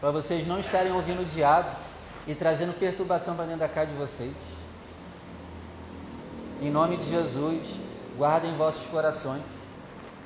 para 0.00 0.10
vocês 0.10 0.46
não 0.46 0.58
estarem 0.58 0.90
ouvindo 0.92 1.22
o 1.22 1.26
diabo 1.26 1.76
e 2.26 2.34
trazendo 2.34 2.72
perturbação 2.72 3.36
para 3.36 3.44
dentro 3.44 3.60
da 3.60 3.68
casa 3.68 3.90
de 3.90 3.98
vocês. 3.98 4.32
Em 6.62 6.70
nome 6.70 6.96
de 6.96 7.10
Jesus, 7.10 7.62
guardem 8.16 8.56
vossos 8.56 8.86
corações. 8.86 9.42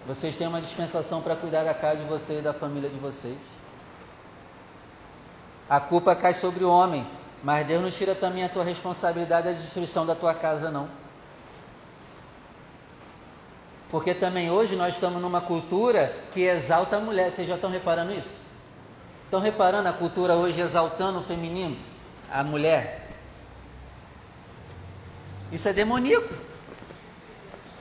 Vocês 0.07 0.37
têm 0.37 0.47
uma 0.47 0.61
dispensação 0.61 1.21
para 1.23 1.35
cuidar 1.35 1.65
da 1.65 1.75
casa 1.75 2.01
de 2.03 2.09
vocês 2.09 2.39
e 2.39 2.43
da 2.43 2.53
família 2.53 2.89
de 2.89 2.99
vocês. 2.99 3.37
A 5.69 5.81
culpa 5.81 6.15
cai 6.15 6.35
sobre 6.35 6.65
o 6.65 6.71
homem, 6.71 7.07
mas 7.43 7.67
Deus 7.67 7.83
não 7.83 7.91
tira 7.91 8.15
também 8.15 8.45
a 8.45 8.49
tua 8.49 8.65
responsabilidade 8.65 9.49
da 9.49 9.53
destruição 9.53 10.05
da 10.05 10.15
tua 10.15 10.35
casa, 10.35 10.71
não. 10.71 10.89
Porque 13.91 14.13
também 14.13 14.51
hoje 14.51 14.77
nós 14.77 14.95
estamos 14.95 15.23
numa 15.23 15.41
cultura 15.41 16.15
que 16.33 16.43
exalta 16.43 16.97
a 16.97 17.01
mulher. 17.01 17.31
Vocês 17.31 17.47
já 17.47 17.55
estão 17.55 17.71
reparando 17.71 18.13
isso? 18.13 18.45
Estão 19.25 19.41
reparando 19.41 19.89
a 19.89 19.93
cultura 19.93 20.35
hoje 20.35 20.61
exaltando 20.61 21.21
o 21.21 21.23
feminino, 21.23 21.77
a 22.31 22.43
mulher? 22.43 23.09
Isso 25.53 25.69
é 25.69 25.73
demoníaco. 25.73 26.35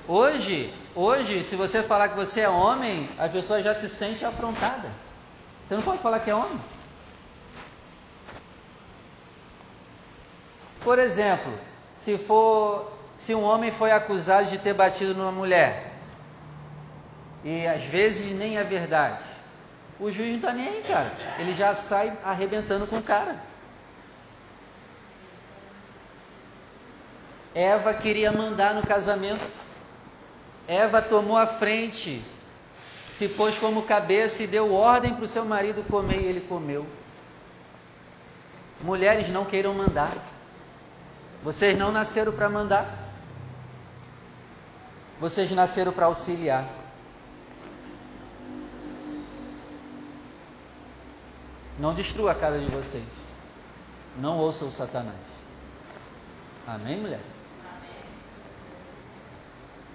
Hoje, 0.08 0.74
hoje, 0.96 1.44
se 1.44 1.56
você 1.56 1.82
falar 1.82 2.10
que 2.10 2.16
você 2.16 2.42
é 2.42 2.50
homem, 2.50 3.10
a 3.18 3.28
pessoa 3.28 3.64
já 3.64 3.74
se 3.74 3.90
sente 3.90 4.24
afrontada. 4.24 4.90
Você 5.68 5.76
não 5.76 5.82
pode 5.82 6.00
falar 6.00 6.20
que 6.20 6.30
é 6.30 6.36
homem. 6.36 6.60
Por 10.84 11.00
exemplo, 11.00 11.54
se 11.96 12.18
for 12.18 12.92
se 13.16 13.34
um 13.34 13.44
homem 13.44 13.72
foi 13.72 13.92
acusado 13.92 14.50
de 14.50 14.58
ter 14.58 14.74
batido 14.74 15.14
numa 15.14 15.32
mulher, 15.32 15.92
e 17.44 17.66
às 17.68 17.86
vezes 17.86 18.32
nem 18.32 18.58
é 18.58 18.64
verdade, 18.64 19.24
o 20.00 20.12
juiz 20.12 20.30
não 20.30 20.36
está 20.38 20.54
nem 20.54 20.68
aí, 20.68 20.84
cara. 20.88 21.12
Ele 21.40 21.54
já 21.54 21.74
sai 21.74 22.12
arrebentando 22.24 22.88
com 22.88 22.98
o 22.98 23.04
cara. 23.04 23.38
Eva 27.54 27.94
queria 27.94 28.32
mandar 28.32 28.74
no 28.74 28.84
casamento. 28.84 29.46
Eva 30.68 31.02
tomou 31.02 31.38
a 31.38 31.46
frente, 31.46 32.24
se 33.10 33.28
pôs 33.28 33.58
como 33.60 33.84
cabeça 33.84 34.44
e 34.44 34.48
deu 34.48 34.74
ordem 34.74 35.14
para 35.14 35.26
o 35.26 35.28
seu 35.28 35.46
marido 35.46 35.84
comer 35.84 36.22
e 36.22 36.26
ele 36.26 36.42
comeu. 36.42 36.86
Mulheres 38.82 39.30
não 39.30 39.46
queiram 39.46 39.74
mandar. 39.74 40.14
Vocês 41.44 41.78
não 41.78 41.92
nasceram 41.92 42.32
para 42.32 42.50
mandar. 42.50 42.88
Vocês 45.20 45.52
nasceram 45.52 45.92
para 45.92 46.06
auxiliar. 46.06 46.66
Não 51.78 51.94
destrua 51.94 52.32
a 52.32 52.36
casa 52.36 52.60
de 52.60 52.68
vocês. 52.68 53.04
Não 54.18 54.38
ouça 54.38 54.64
o 54.64 54.72
Satanás. 54.72 55.18
Amém, 56.66 57.00
mulher? 57.00 57.22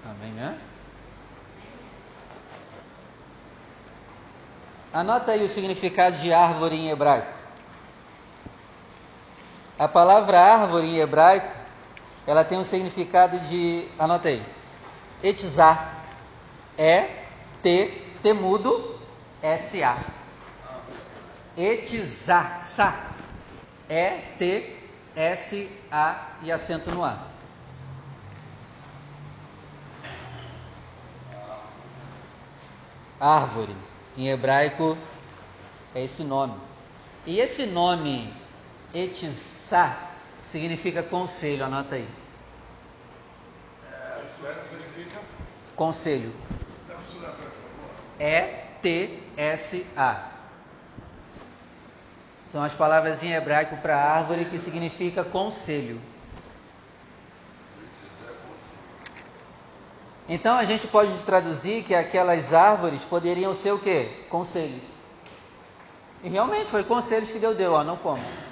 Amém, 0.04 0.32
né? 0.32 0.58
Anota 4.92 5.32
aí 5.32 5.44
o 5.44 5.48
significado 5.48 6.16
de 6.16 6.32
árvore 6.32 6.76
em 6.76 6.90
hebraico. 6.90 7.37
A 9.78 9.86
palavra 9.86 10.40
árvore 10.40 10.88
em 10.88 10.98
hebraico, 10.98 11.56
ela 12.26 12.44
tem 12.44 12.58
um 12.58 12.64
significado 12.64 13.38
de, 13.40 13.86
anota 13.96 14.28
aí, 14.28 14.42
etizá, 15.22 15.94
é 16.76 17.24
T, 17.62 18.02
temudo, 18.20 18.98
S-A. 19.40 19.98
Etizá, 21.56 22.60
sa, 22.60 23.12
é 23.88 24.10
T, 24.36 24.76
S-A 25.14 26.28
e 26.42 26.50
acento 26.50 26.90
no 26.90 27.04
A. 27.04 27.16
Árvore, 33.20 33.76
em 34.16 34.28
hebraico, 34.28 34.98
é 35.94 36.02
esse 36.02 36.24
nome. 36.24 36.54
E 37.24 37.38
esse 37.38 37.66
nome, 37.66 38.32
etizá, 38.94 39.58
Sá 39.68 40.08
significa 40.40 41.02
conselho, 41.02 41.62
anota 41.62 41.96
aí. 41.96 42.08
Conselho. 45.76 46.32
E-T-S-A. 48.18 49.58
São 52.46 52.62
as 52.62 52.72
palavras 52.72 53.22
em 53.22 53.34
hebraico 53.34 53.76
para 53.76 54.02
árvore 54.02 54.46
que 54.46 54.58
significa 54.58 55.22
conselho. 55.22 56.00
Então 60.26 60.56
a 60.56 60.64
gente 60.64 60.88
pode 60.88 61.12
traduzir 61.24 61.84
que 61.84 61.94
aquelas 61.94 62.54
árvores 62.54 63.04
poderiam 63.04 63.54
ser 63.54 63.72
o 63.72 63.78
quê? 63.78 64.24
Conselhos. 64.30 64.80
E 66.22 66.30
realmente 66.30 66.70
foi 66.70 66.84
conselhos 66.84 67.30
que 67.30 67.38
Deus 67.38 67.54
deu, 67.54 67.74
ó, 67.74 67.84
não 67.84 67.98
coma. 67.98 68.47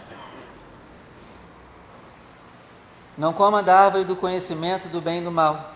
Não 3.16 3.32
coma 3.32 3.62
da 3.62 3.78
árvore 3.78 4.04
do 4.04 4.16
conhecimento 4.16 4.88
do 4.88 5.00
bem 5.00 5.20
e 5.20 5.24
do 5.24 5.30
mal. 5.30 5.72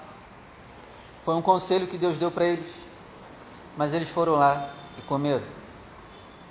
Foi 1.24 1.34
um 1.34 1.42
conselho 1.42 1.86
que 1.86 1.96
Deus 1.96 2.18
deu 2.18 2.30
para 2.30 2.44
eles. 2.44 2.70
Mas 3.76 3.94
eles 3.94 4.08
foram 4.08 4.34
lá 4.34 4.70
e 4.98 5.02
comeram. 5.02 5.44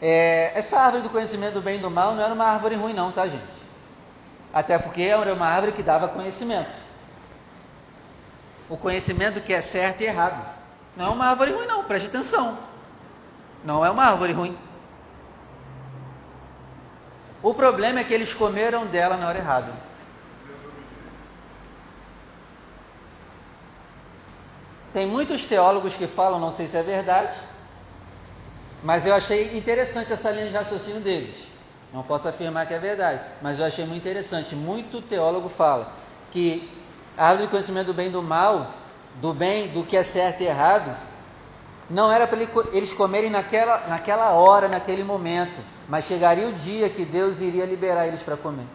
É, 0.02 0.52
essa 0.56 0.80
árvore 0.80 1.04
do 1.04 1.10
conhecimento 1.10 1.56
do 1.56 1.62
bem 1.62 1.78
e 1.78 1.82
do 1.82 1.92
mal 1.92 2.16
não 2.16 2.24
era 2.24 2.34
uma 2.34 2.46
árvore 2.46 2.76
ruim, 2.76 2.94
não, 2.94 3.12
tá, 3.12 3.28
gente? 3.28 3.44
Até 4.54 4.80
porque 4.80 5.04
era 5.04 5.34
uma 5.34 5.48
árvore 5.48 5.74
que 5.74 5.84
dava 5.84 6.08
conhecimento 6.08 6.90
o 8.70 8.78
conhecimento 8.78 9.42
que 9.42 9.52
é 9.52 9.60
certo 9.60 10.02
e 10.02 10.06
errado. 10.06 10.46
Não 10.96 11.08
é 11.08 11.10
uma 11.10 11.28
árvore 11.28 11.52
ruim, 11.52 11.66
não, 11.66 11.84
preste 11.84 12.08
atenção. 12.08 12.58
Não 13.66 13.84
é 13.84 13.90
uma 13.90 14.06
árvore 14.06 14.32
ruim. 14.32 14.58
O 17.42 17.54
problema 17.54 18.00
é 18.00 18.04
que 18.04 18.14
eles 18.14 18.34
comeram 18.34 18.86
dela 18.86 19.18
na 19.18 19.28
hora 19.28 19.40
errada. 19.40 19.89
Tem 24.92 25.06
muitos 25.06 25.46
teólogos 25.46 25.96
que 25.96 26.08
falam, 26.08 26.40
não 26.40 26.52
sei 26.52 26.68
se 26.68 26.78
é 26.78 26.84
verdade, 26.84 27.36
mas 28.84 29.06
eu 29.06 29.14
achei 29.14 29.58
interessante 29.58 30.12
essa 30.12 30.32
linha 30.32 30.48
de 30.48 30.54
raciocínio 30.56 31.02
deles. 31.02 31.36
Não 31.94 32.04
posso 32.04 32.28
afirmar 32.28 32.68
que 32.68 32.74
é 32.74 32.80
verdade, 32.80 33.22
mas 33.42 33.60
eu 33.60 33.66
achei 33.66 33.86
muito 33.86 34.02
interessante. 34.02 34.56
Muito 34.56 35.02
teólogo 35.02 35.50
fala 35.50 35.92
que 36.32 36.70
a 37.18 37.28
árvore 37.28 37.48
do 37.48 37.52
conhecimento 37.52 37.88
do 37.88 37.94
bem 37.94 38.08
e 38.08 38.12
do 38.12 38.24
mal, 38.24 38.72
do 39.16 39.34
bem, 39.34 39.68
do 39.70 39.84
que 39.84 39.98
é 39.98 40.04
certo 40.04 40.42
e 40.42 40.46
errado, 40.46 40.96
não 41.90 42.12
era 42.12 42.28
para 42.28 42.40
eles 42.72 42.94
comerem 42.94 43.30
naquela, 43.30 43.88
naquela 43.88 44.32
hora, 44.32 44.68
naquele 44.68 45.04
momento, 45.04 45.60
mas 45.88 46.06
chegaria 46.06 46.48
o 46.48 46.54
dia 46.54 46.90
que 46.90 47.04
Deus 47.04 47.42
iria 47.42 47.66
liberar 47.66 48.08
eles 48.08 48.22
para 48.22 48.38
comer. 48.38 48.68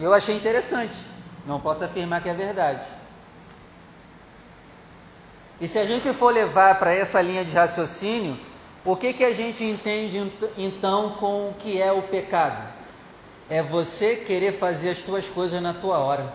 Eu 0.00 0.14
achei 0.14 0.34
interessante, 0.34 0.96
não 1.46 1.60
posso 1.60 1.84
afirmar 1.84 2.22
que 2.22 2.28
é 2.28 2.34
verdade. 2.34 2.82
E 5.60 5.66
se 5.66 5.78
a 5.78 5.86
gente 5.86 6.12
for 6.12 6.32
levar 6.32 6.78
para 6.78 6.92
essa 6.92 7.20
linha 7.22 7.44
de 7.44 7.54
raciocínio, 7.54 8.38
o 8.84 8.94
que, 8.94 9.12
que 9.12 9.24
a 9.24 9.32
gente 9.32 9.64
entende 9.64 10.30
então 10.56 11.12
com 11.14 11.50
o 11.50 11.54
que 11.54 11.80
é 11.80 11.90
o 11.90 12.02
pecado? 12.02 12.72
É 13.48 13.62
você 13.62 14.16
querer 14.16 14.58
fazer 14.58 14.90
as 14.90 14.98
tuas 14.98 15.26
coisas 15.26 15.62
na 15.62 15.72
tua 15.72 15.98
hora. 15.98 16.32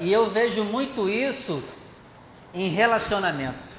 E 0.00 0.12
eu 0.12 0.30
vejo 0.30 0.64
muito 0.64 1.08
isso 1.08 1.62
em 2.54 2.68
relacionamento. 2.68 3.70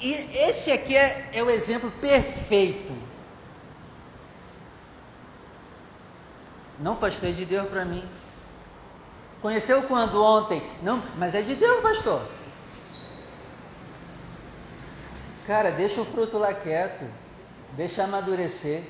E 0.00 0.12
esse 0.12 0.72
aqui 0.72 0.96
é, 0.96 1.30
é 1.32 1.42
o 1.44 1.50
exemplo 1.50 1.92
perfeito. 2.00 2.92
Não, 6.80 6.96
pastor, 6.96 7.28
é 7.28 7.32
de 7.32 7.44
Deus 7.44 7.68
para 7.68 7.84
mim. 7.84 8.02
Conheceu 9.42 9.82
quando 9.82 10.22
ontem? 10.22 10.62
Não, 10.82 11.02
mas 11.18 11.34
é 11.34 11.42
de 11.42 11.56
Deus, 11.56 11.82
pastor. 11.82 12.22
Cara, 15.46 15.72
deixa 15.72 16.00
o 16.00 16.06
fruto 16.06 16.38
lá 16.38 16.54
quieto. 16.54 17.04
Deixa 17.72 18.04
amadurecer. 18.04 18.82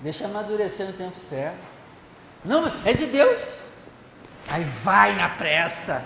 Deixa 0.00 0.24
amadurecer 0.24 0.86
no 0.86 0.94
tempo 0.94 1.18
certo. 1.18 1.58
Não, 2.42 2.72
é 2.86 2.94
de 2.94 3.04
Deus. 3.04 3.38
Aí 4.48 4.64
vai 4.64 5.14
na 5.14 5.28
pressa. 5.28 6.02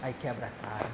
Aí 0.00 0.14
quebra 0.20 0.46
a 0.46 0.66
cara. 0.66 0.90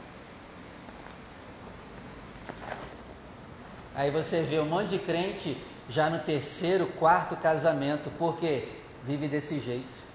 Aí 3.94 4.10
você 4.10 4.40
vê 4.42 4.58
um 4.60 4.64
monte 4.64 4.90
de 4.90 4.98
crente 4.98 5.62
já 5.90 6.08
no 6.08 6.20
terceiro, 6.20 6.86
quarto 6.98 7.36
casamento, 7.36 8.10
porque 8.18 8.68
vive 9.04 9.28
desse 9.28 9.60
jeito. 9.60 10.07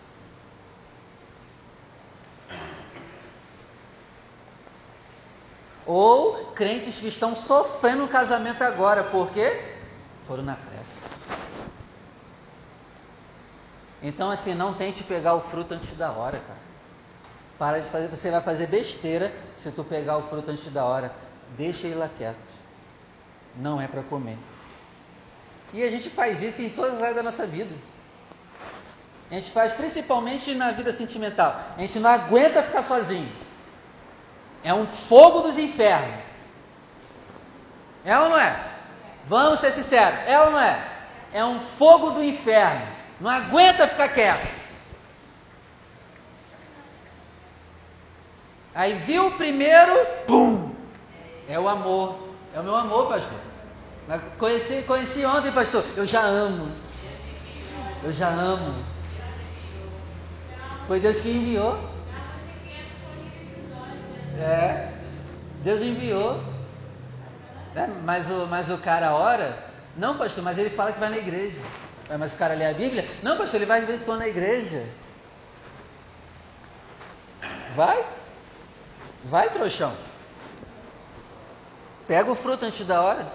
Ou 5.86 6.52
crentes 6.54 6.96
que 6.96 7.08
estão 7.08 7.36
sofrendo 7.36 8.04
no 8.04 8.08
casamento 8.08 8.62
agora, 8.62 9.04
porque 9.04 9.62
foram 10.28 10.44
na 10.44 10.56
pressa. 10.56 11.10
Então, 14.02 14.30
assim, 14.30 14.54
não 14.54 14.74
tente 14.74 15.04
pegar 15.04 15.34
o 15.34 15.42
fruto 15.42 15.74
antes 15.74 15.96
da 15.98 16.12
hora, 16.12 16.40
cara. 16.40 16.60
Para 17.58 17.80
de 17.80 17.90
fazer, 17.90 18.08
você 18.08 18.32
vai 18.32 18.42
fazer 18.42 18.68
besteira 18.68 19.34
se 19.56 19.72
tu 19.72 19.84
pegar 19.84 20.18
o 20.18 20.24
fruto 20.24 20.52
antes 20.52 20.72
da 20.72 20.84
hora. 20.84 21.14
Deixa 21.58 21.88
ele 21.88 21.96
lá 21.96 22.10
quieto. 22.18 22.36
Não 23.56 23.80
é 23.80 23.88
para 23.88 24.04
comer. 24.04 24.38
E 25.74 25.82
a 25.84 25.90
gente 25.90 26.10
faz 26.10 26.42
isso 26.42 26.62
em 26.62 26.70
todas 26.70 26.96
as 26.96 27.00
áreas 27.00 27.16
da 27.16 27.24
nossa 27.24 27.46
vida. 27.46 27.74
A 29.32 29.36
gente 29.36 29.52
faz 29.52 29.74
principalmente 29.74 30.54
na 30.54 30.72
vida 30.72 30.92
sentimental. 30.92 31.60
A 31.78 31.82
gente 31.82 32.00
não 32.00 32.10
aguenta 32.10 32.62
ficar 32.62 32.84
sozinho. 32.84 33.32
É 34.64 34.74
um 34.74 34.88
fogo 34.88 35.42
dos 35.42 35.58
infernos. 35.58 36.24
É 38.06 38.18
ou 38.18 38.30
não 38.30 38.40
é? 38.40 38.72
Vamos 39.28 39.60
ser 39.60 39.72
sinceros. 39.72 40.20
É 40.28 40.40
ou 40.40 40.52
não 40.52 40.60
é? 40.60 40.88
É 41.34 41.44
um 41.44 41.60
fogo 41.78 42.12
do 42.12 42.24
inferno. 42.24 42.86
Não 43.20 43.30
aguenta 43.30 43.88
ficar 43.88 44.10
quieto. 44.10 44.48
Aí 48.76 48.94
viu 48.94 49.28
o 49.28 49.32
primeiro, 49.32 49.94
pum! 50.26 50.74
É 51.48 51.60
o 51.60 51.68
amor. 51.68 52.16
É 52.56 52.60
o 52.60 52.64
meu 52.64 52.76
amor, 52.76 53.08
pastor. 53.08 53.40
Conheci, 54.38 54.84
conheci 54.84 55.26
ontem, 55.26 55.52
pastor. 55.52 55.84
Eu 55.96 56.06
já 56.06 56.22
amo. 56.22 56.72
Eu 58.04 58.12
já 58.12 58.30
amo. 58.30 58.84
Foi 60.88 61.00
Deus 61.00 61.22
que 61.22 61.30
enviou. 61.30 61.93
É. 64.40 64.92
Deus 65.64 65.82
enviou. 65.82 66.44
É, 67.76 67.88
mas, 68.04 68.30
o, 68.30 68.46
mas 68.48 68.70
o 68.70 68.78
cara 68.78 69.14
ora. 69.14 69.58
Não, 69.96 70.18
pastor, 70.18 70.44
mas 70.44 70.58
ele 70.58 70.70
fala 70.70 70.92
que 70.92 71.00
vai 71.00 71.10
na 71.10 71.18
igreja. 71.18 71.60
Ah, 72.10 72.18
mas 72.18 72.34
o 72.34 72.38
cara 72.38 72.54
lê 72.54 72.66
a 72.66 72.74
Bíblia? 72.74 73.08
Não, 73.22 73.38
pastor, 73.38 73.58
ele 73.58 73.66
vai 73.66 73.80
de 73.80 73.86
vez 73.86 74.02
em 74.02 74.06
quando 74.06 74.20
na 74.20 74.28
igreja. 74.28 74.86
Vai. 77.76 78.06
Vai, 79.26 79.50
trouxão. 79.50 79.94
Pega 82.08 82.30
o 82.30 82.36
fruto 82.36 82.66
antes 82.66 82.86
da 82.86 83.02
hora. 83.02 83.28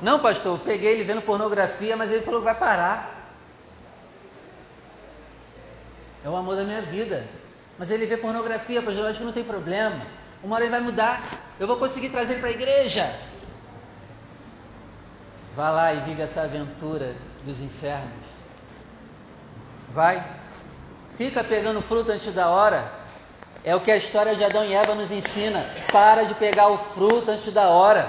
Não, 0.00 0.18
pastor, 0.18 0.58
eu 0.58 0.64
peguei 0.64 0.92
ele 0.92 1.04
vendo 1.04 1.22
pornografia, 1.22 1.96
mas 1.96 2.10
ele 2.10 2.22
falou 2.22 2.40
que 2.40 2.46
vai 2.46 2.54
parar. 2.54 3.32
É 6.24 6.28
o 6.28 6.36
amor 6.36 6.56
da 6.56 6.64
minha 6.64 6.82
vida. 6.82 7.24
Mas 7.78 7.90
ele 7.90 8.06
vê 8.06 8.16
pornografia, 8.16 8.80
acho 8.80 9.18
que 9.18 9.24
não 9.24 9.32
tem 9.32 9.44
problema. 9.44 10.00
Uma 10.42 10.56
hora 10.56 10.64
ele 10.64 10.70
vai 10.70 10.80
mudar. 10.80 11.22
Eu 11.58 11.66
vou 11.66 11.76
conseguir 11.76 12.10
trazer 12.10 12.34
ele 12.34 12.40
para 12.40 12.50
a 12.50 12.52
igreja. 12.52 13.10
Vá 15.56 15.70
lá 15.70 15.92
e 15.92 16.00
vive 16.00 16.22
essa 16.22 16.42
aventura 16.42 17.14
dos 17.44 17.60
infernos. 17.60 18.24
Vai. 19.90 20.24
Fica 21.16 21.44
pegando 21.44 21.80
fruto 21.80 22.10
antes 22.10 22.32
da 22.34 22.48
hora. 22.48 22.90
É 23.64 23.74
o 23.74 23.80
que 23.80 23.90
a 23.90 23.96
história 23.96 24.34
de 24.34 24.44
Adão 24.44 24.64
e 24.64 24.74
Eva 24.74 24.94
nos 24.94 25.10
ensina. 25.10 25.64
Para 25.90 26.24
de 26.24 26.34
pegar 26.34 26.68
o 26.68 26.78
fruto 26.78 27.30
antes 27.30 27.52
da 27.52 27.68
hora. 27.68 28.06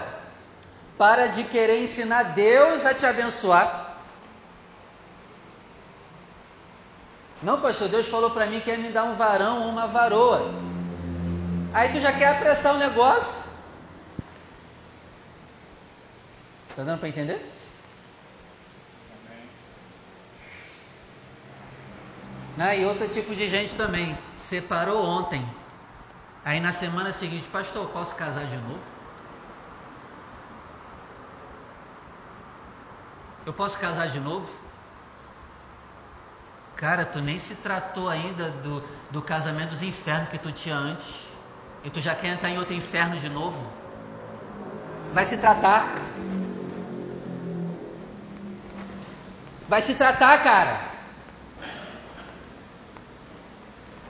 Para 0.97 1.28
de 1.28 1.43
querer 1.43 1.84
ensinar 1.84 2.23
Deus 2.34 2.86
a 2.86 2.93
te 2.93 3.06
abençoar. 3.06 3.85
Não, 7.45 7.62
pastor, 7.62 7.88
Deus 7.88 8.08
falou 8.08 8.31
para 8.31 8.47
mim 8.47 8.60
que 8.60 8.71
ia 8.71 8.77
me 8.77 8.91
dar 8.91 9.03
um 9.03 9.15
varão 9.15 9.62
ou 9.62 9.69
uma 9.69 9.86
varoa. 9.86 10.49
Aí 11.71 11.91
tu 11.91 12.01
já 12.01 12.12
quer 12.12 12.29
apressar 12.29 12.73
o 12.73 12.79
negócio. 12.79 13.45
Está 16.71 16.81
dando 16.81 16.97
para 16.97 17.08
entender? 17.08 17.53
Ah, 22.58 22.75
e 22.75 22.84
outro 22.84 23.08
tipo 23.10 23.36
de 23.36 23.47
gente 23.47 23.75
também. 23.75 24.17
Separou 24.39 25.05
ontem. 25.05 25.47
Aí 26.43 26.60
na 26.60 26.73
semana 26.73 27.13
seguinte, 27.13 27.47
pastor, 27.49 27.88
posso 27.89 28.15
casar 28.15 28.47
de 28.47 28.58
novo? 28.58 28.79
Eu 33.45 33.53
posso 33.53 33.77
casar 33.77 34.08
de 34.08 34.19
novo? 34.19 34.64
Cara, 36.75 37.05
tu 37.05 37.21
nem 37.21 37.39
se 37.39 37.55
tratou 37.55 38.09
ainda 38.09 38.49
do, 38.49 38.83
do 39.09 39.21
casamento 39.21 39.69
dos 39.69 39.81
infernos 39.81 40.29
que 40.29 40.38
tu 40.38 40.51
tinha 40.51 40.75
antes. 40.75 41.25
E 41.83 41.89
tu 41.89 42.01
já 42.01 42.13
quer 42.13 42.33
entrar 42.33 42.49
em 42.49 42.57
outro 42.57 42.73
inferno 42.73 43.17
de 43.19 43.29
novo? 43.29 43.63
Vai 45.13 45.23
se 45.23 45.38
tratar. 45.38 45.95
Vai 49.69 49.81
se 49.81 49.95
tratar, 49.95 50.43
cara. 50.43 50.79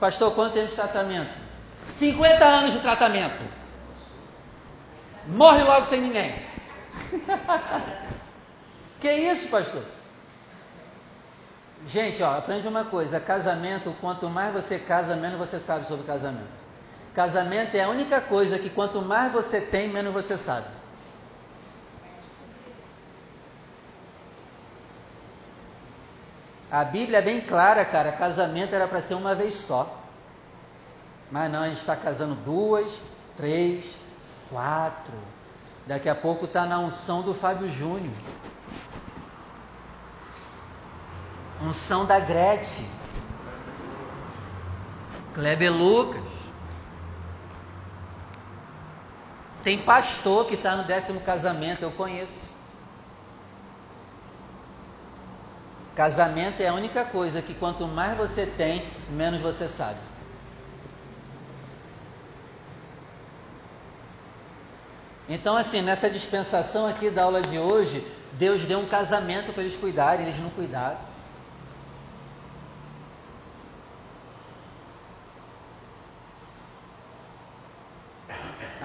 Pastor, 0.00 0.34
quanto 0.34 0.54
tempo 0.54 0.68
de 0.68 0.74
tratamento? 0.74 1.30
50 1.92 2.44
anos 2.44 2.72
de 2.72 2.80
tratamento. 2.80 3.44
Morre 5.28 5.62
logo 5.62 5.86
sem 5.86 6.00
ninguém. 6.00 6.34
que 9.00 9.10
isso, 9.12 9.48
pastor? 9.48 9.95
Gente, 11.88 12.22
ó, 12.22 12.36
aprende 12.36 12.66
uma 12.66 12.84
coisa: 12.84 13.20
casamento, 13.20 13.94
quanto 14.00 14.28
mais 14.28 14.52
você 14.52 14.78
casa, 14.78 15.14
menos 15.14 15.38
você 15.38 15.58
sabe 15.58 15.86
sobre 15.86 16.06
casamento. 16.06 16.66
Casamento 17.14 17.74
é 17.74 17.82
a 17.82 17.88
única 17.88 18.20
coisa 18.20 18.58
que 18.58 18.68
quanto 18.68 19.00
mais 19.00 19.32
você 19.32 19.60
tem, 19.60 19.88
menos 19.88 20.12
você 20.12 20.36
sabe. 20.36 20.66
A 26.70 26.84
Bíblia 26.84 27.18
é 27.18 27.22
bem 27.22 27.40
clara, 27.40 27.84
cara. 27.84 28.12
Casamento 28.12 28.74
era 28.74 28.88
para 28.88 29.00
ser 29.00 29.14
uma 29.14 29.34
vez 29.34 29.54
só. 29.54 29.98
Mas 31.30 31.50
não, 31.50 31.62
a 31.62 31.68
gente 31.68 31.80
está 31.80 31.96
casando 31.96 32.34
duas, 32.34 33.00
três, 33.36 33.96
quatro. 34.50 35.14
Daqui 35.86 36.08
a 36.08 36.14
pouco 36.14 36.44
está 36.44 36.66
na 36.66 36.78
unção 36.78 37.22
do 37.22 37.32
Fábio 37.32 37.70
Júnior. 37.70 38.12
Unção 41.62 42.04
da 42.04 42.18
Gretchen. 42.18 42.86
Kleber 45.34 45.72
Lucas. 45.72 46.22
Tem 49.62 49.78
pastor 49.78 50.46
que 50.46 50.54
está 50.54 50.76
no 50.76 50.84
décimo 50.84 51.20
casamento, 51.20 51.82
eu 51.82 51.90
conheço. 51.90 52.54
Casamento 55.96 56.60
é 56.60 56.68
a 56.68 56.74
única 56.74 57.04
coisa 57.04 57.42
que 57.42 57.54
quanto 57.54 57.86
mais 57.86 58.16
você 58.16 58.46
tem, 58.46 58.86
menos 59.10 59.40
você 59.40 59.66
sabe. 59.66 59.98
Então, 65.28 65.56
assim, 65.56 65.82
nessa 65.82 66.08
dispensação 66.08 66.86
aqui 66.86 67.10
da 67.10 67.24
aula 67.24 67.42
de 67.42 67.58
hoje, 67.58 68.06
Deus 68.32 68.62
deu 68.66 68.78
um 68.78 68.86
casamento 68.86 69.52
para 69.52 69.64
eles 69.64 69.74
cuidarem, 69.74 70.26
eles 70.26 70.38
não 70.38 70.50
cuidaram. 70.50 70.98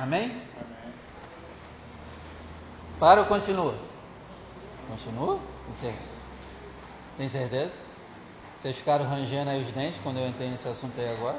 Amém? 0.02 0.42
Para 3.00 3.22
ou 3.22 3.28
continua? 3.28 3.76
Continua? 4.88 5.40
Tem 7.18 7.30
certeza? 7.30 7.72
Vocês 8.60 8.78
ficaram 8.78 9.06
rangendo 9.06 9.52
aí 9.52 9.62
os 9.62 9.72
dentes 9.72 10.00
quando 10.02 10.18
eu 10.18 10.28
entrei 10.28 10.50
nesse 10.50 10.68
assunto 10.68 11.00
aí 11.00 11.08
agora? 11.08 11.38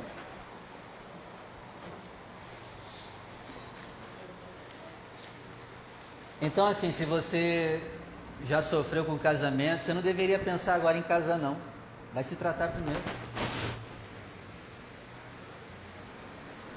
Então, 6.40 6.64
assim, 6.64 6.92
se 6.92 7.05
você 7.05 7.83
já 8.46 8.62
sofreu 8.62 9.05
com 9.05 9.18
casamento, 9.18 9.81
você 9.83 9.92
não 9.92 10.03
deveria 10.03 10.38
pensar 10.38 10.77
agora 10.77 10.96
em 10.96 11.03
casar, 11.03 11.37
não. 11.37 11.57
Vai 12.14 12.22
se 12.22 12.37
tratar 12.37 12.68
primeiro. 12.68 13.01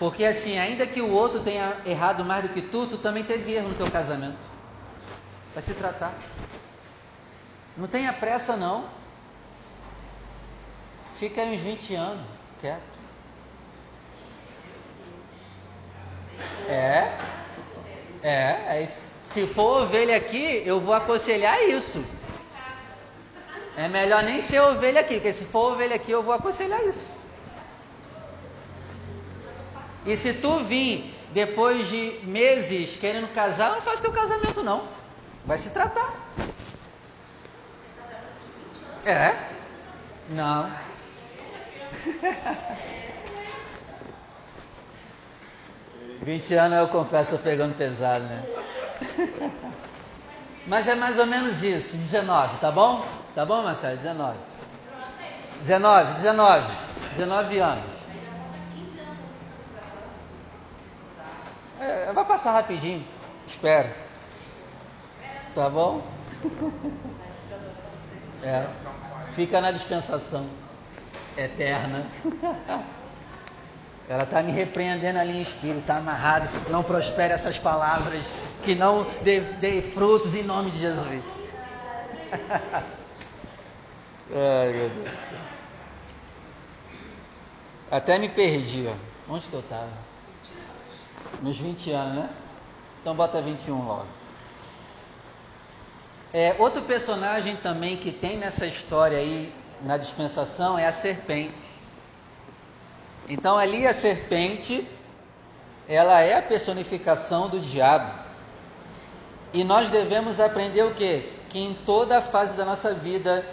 Porque, 0.06 0.24
assim, 0.24 0.60
ainda 0.60 0.86
que 0.86 1.02
o 1.02 1.12
outro 1.12 1.40
tenha 1.40 1.78
errado 1.84 2.24
mais 2.24 2.44
do 2.44 2.50
que 2.50 2.62
tu, 2.62 2.86
tu 2.86 2.96
também 2.96 3.24
teve 3.24 3.54
erro 3.54 3.70
no 3.70 3.74
teu 3.74 3.90
casamento. 3.90 4.38
Vai 5.52 5.64
se 5.64 5.74
tratar. 5.74 6.14
Não 7.76 7.88
tenha 7.88 8.14
pressa, 8.14 8.56
não. 8.56 8.86
Fica 11.16 11.42
aí 11.42 11.56
uns 11.56 11.62
20 11.62 11.96
anos, 11.96 12.24
quieto. 12.62 12.84
É, 16.70 17.18
é, 18.22 18.78
é 18.78 18.84
isso. 18.84 19.00
Se 19.24 19.48
for 19.48 19.82
ovelha 19.82 20.16
aqui, 20.18 20.62
eu 20.68 20.80
vou 20.80 20.94
aconselhar 20.94 21.60
isso. 21.64 22.06
É 23.76 23.88
melhor 23.88 24.22
nem 24.22 24.40
ser 24.40 24.60
ovelha 24.60 25.02
aqui, 25.02 25.16
porque 25.16 25.34
se 25.34 25.46
for 25.46 25.72
ovelha 25.72 25.96
aqui, 25.96 26.12
eu 26.12 26.22
vou 26.22 26.36
aconselhar 26.36 26.86
isso. 26.86 27.15
E 30.06 30.16
se 30.16 30.34
tu 30.34 30.60
vir 30.64 31.14
depois 31.34 31.88
de 31.88 32.20
meses 32.24 32.96
querendo 32.96 33.34
casar, 33.34 33.72
não 33.72 33.82
faz 33.82 34.00
teu 34.00 34.12
casamento 34.12 34.62
não. 34.64 34.84
Vai 35.46 35.58
se 35.58 35.72
tratar. 35.72 36.14
É? 39.06 39.36
Não. 40.30 40.72
Vinte 46.22 46.54
anos 46.56 46.78
eu 46.80 46.88
confesso 46.88 47.38
pegando 47.40 47.76
pesado, 47.78 48.24
né? 48.26 48.44
Mas 50.66 50.88
é 50.88 50.96
mais 50.96 51.20
ou 51.20 51.28
menos 51.28 51.62
isso, 51.62 51.98
19, 51.98 52.58
tá 52.58 52.72
bom? 52.72 53.06
Tá 53.36 53.46
bom, 53.46 53.62
Marcelo? 53.62 53.98
19. 53.98 54.36
19, 55.62 56.14
19. 56.14 56.68
19 57.12 57.60
anos. 57.60 57.95
É, 61.80 62.12
vai 62.14 62.26
passar 62.26 62.54
rapidinho, 62.54 63.06
espero. 63.48 63.90
Tá 65.54 65.70
bom? 65.70 66.06
É. 68.44 68.68
Fica 69.36 69.60
na 69.60 69.72
dispensação 69.72 70.48
eterna. 71.38 72.06
Ela 74.08 74.24
está 74.24 74.44
me 74.44 74.52
repreendendo 74.52 75.18
ali 75.18 75.38
em 75.38 75.42
espírito, 75.42 75.80
está 75.80 75.98
amarrado. 75.98 76.48
Não 76.70 76.84
prospere 76.84 77.34
essas 77.34 77.58
palavras, 77.58 78.24
que 78.64 78.76
não 78.76 79.06
dê, 79.24 79.40
dê 79.40 79.82
frutos 79.82 80.36
em 80.36 80.44
nome 80.44 80.70
de 80.72 80.78
Jesus. 80.80 81.26
Ai, 84.32 84.74
meu 84.74 84.90
Deus. 84.90 85.18
Até 87.90 88.18
me 88.18 88.30
perdi, 88.30 88.88
ó. 88.88 89.34
Onde 89.34 89.48
que 89.48 89.54
eu 89.54 89.60
estava? 89.60 90.05
Nos 91.42 91.60
20 91.60 91.92
anos, 91.92 92.16
né? 92.16 92.30
Então 93.02 93.16
bota 93.16 93.42
21 93.42 93.86
logo. 93.86 94.08
É, 96.34 96.56
outro 96.60 96.82
personagem 96.82 97.56
também 97.56 97.96
que 97.96 98.12
tem 98.12 98.38
nessa 98.38 98.66
história 98.66 99.18
aí, 99.18 99.54
na 99.82 99.96
dispensação, 99.98 100.78
é 100.78 100.86
a 100.86 100.92
serpente. 100.92 101.54
Então 103.30 103.58
ali 103.58 103.88
a 103.88 103.94
serpente, 103.94 104.88
ela 105.88 106.20
é 106.22 106.38
a 106.38 106.42
personificação 106.42 107.48
do 107.48 107.60
diabo. 107.60 108.12
E 109.54 109.64
nós 109.64 109.90
devemos 109.90 110.40
aprender 110.40 110.84
o 110.84 110.94
quê? 110.94 111.30
Que 111.50 111.60
em 111.60 111.74
toda 111.74 112.18
a 112.18 112.22
fase 112.22 112.54
da 112.54 112.66
nossa 112.66 112.94
vida 112.94 113.46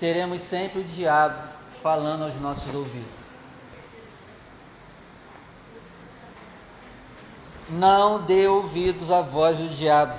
teremos 0.00 0.40
sempre 0.40 0.80
o 0.80 0.84
diabo 0.84 1.40
falando 1.82 2.24
aos 2.24 2.34
nossos 2.40 2.74
ouvidos. 2.74 3.23
Não 7.68 8.22
dê 8.22 8.46
ouvidos 8.46 9.10
à 9.10 9.22
voz 9.22 9.56
do 9.58 9.68
diabo. 9.68 10.12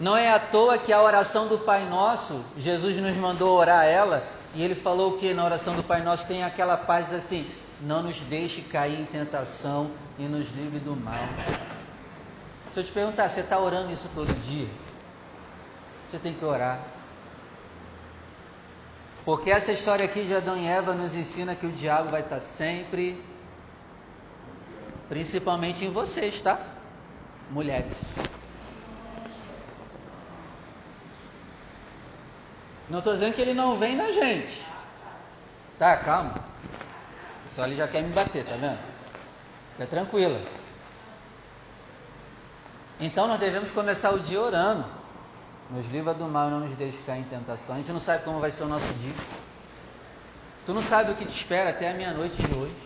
Não 0.00 0.16
é 0.16 0.30
à 0.30 0.38
toa 0.38 0.78
que 0.78 0.92
a 0.92 1.02
oração 1.02 1.48
do 1.48 1.58
Pai 1.58 1.88
Nosso, 1.88 2.44
Jesus 2.58 2.96
nos 2.98 3.16
mandou 3.16 3.56
orar 3.56 3.84
ela, 3.84 4.26
e 4.54 4.62
ele 4.62 4.74
falou 4.74 5.16
que 5.18 5.32
na 5.32 5.44
oração 5.44 5.74
do 5.74 5.82
Pai 5.82 6.02
Nosso 6.02 6.26
tem 6.26 6.44
aquela 6.44 6.76
paz 6.76 7.12
assim: 7.12 7.50
não 7.80 8.02
nos 8.02 8.20
deixe 8.20 8.60
cair 8.60 9.00
em 9.00 9.04
tentação 9.04 9.90
e 10.18 10.24
nos 10.24 10.48
livre 10.50 10.78
do 10.78 10.94
mal. 10.94 11.14
Se 12.72 12.80
eu 12.80 12.84
te 12.84 12.92
perguntar, 12.92 13.28
você 13.28 13.40
está 13.40 13.58
orando 13.58 13.90
isso 13.90 14.08
todo 14.14 14.32
dia? 14.42 14.68
Você 16.06 16.18
tem 16.18 16.34
que 16.34 16.44
orar. 16.44 16.78
Porque 19.24 19.50
essa 19.50 19.72
história 19.72 20.04
aqui 20.04 20.24
de 20.24 20.34
Adão 20.34 20.56
e 20.56 20.66
Eva 20.66 20.92
nos 20.92 21.14
ensina 21.14 21.56
que 21.56 21.66
o 21.66 21.72
diabo 21.72 22.10
vai 22.10 22.20
estar 22.20 22.38
sempre, 22.38 23.20
principalmente 25.08 25.84
em 25.84 25.90
vocês, 25.90 26.40
tá? 26.40 26.60
Mulheres. 27.50 27.92
Não 32.88 32.98
estou 32.98 33.14
dizendo 33.14 33.34
que 33.34 33.40
ele 33.40 33.54
não 33.54 33.76
vem 33.76 33.96
na 33.96 34.12
gente. 34.12 34.64
Tá, 35.78 35.96
calma. 35.96 36.34
Só 37.48 37.66
ele 37.66 37.76
já 37.76 37.88
quer 37.88 38.02
me 38.02 38.12
bater, 38.12 38.44
tá 38.44 38.56
vendo? 38.56 38.78
Fica 39.72 39.86
tranquila. 39.86 40.40
Então 43.00 43.26
nós 43.26 43.40
devemos 43.40 43.70
começar 43.70 44.10
o 44.12 44.20
dia 44.20 44.40
orando. 44.40 44.84
Nos 45.70 45.86
livra 45.88 46.14
do 46.14 46.24
mal 46.26 46.48
e 46.48 46.50
não 46.52 46.60
nos 46.60 46.76
deixe 46.76 46.98
cair 46.98 47.20
em 47.20 47.24
tentação. 47.24 47.74
A 47.74 47.78
gente 47.78 47.92
não 47.92 48.00
sabe 48.00 48.24
como 48.24 48.40
vai 48.40 48.50
ser 48.50 48.62
o 48.62 48.68
nosso 48.68 48.92
dia. 48.94 49.14
Tu 50.64 50.72
não 50.72 50.82
sabe 50.82 51.12
o 51.12 51.14
que 51.14 51.24
te 51.24 51.34
espera 51.34 51.70
até 51.70 51.90
a 51.90 51.94
meia-noite 51.94 52.40
de 52.40 52.58
hoje. 52.58 52.76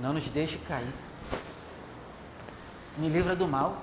Não 0.00 0.12
nos 0.12 0.28
deixe 0.28 0.56
cair. 0.58 1.03
Me 2.96 3.08
livra 3.08 3.34
do 3.34 3.48
mal. 3.48 3.82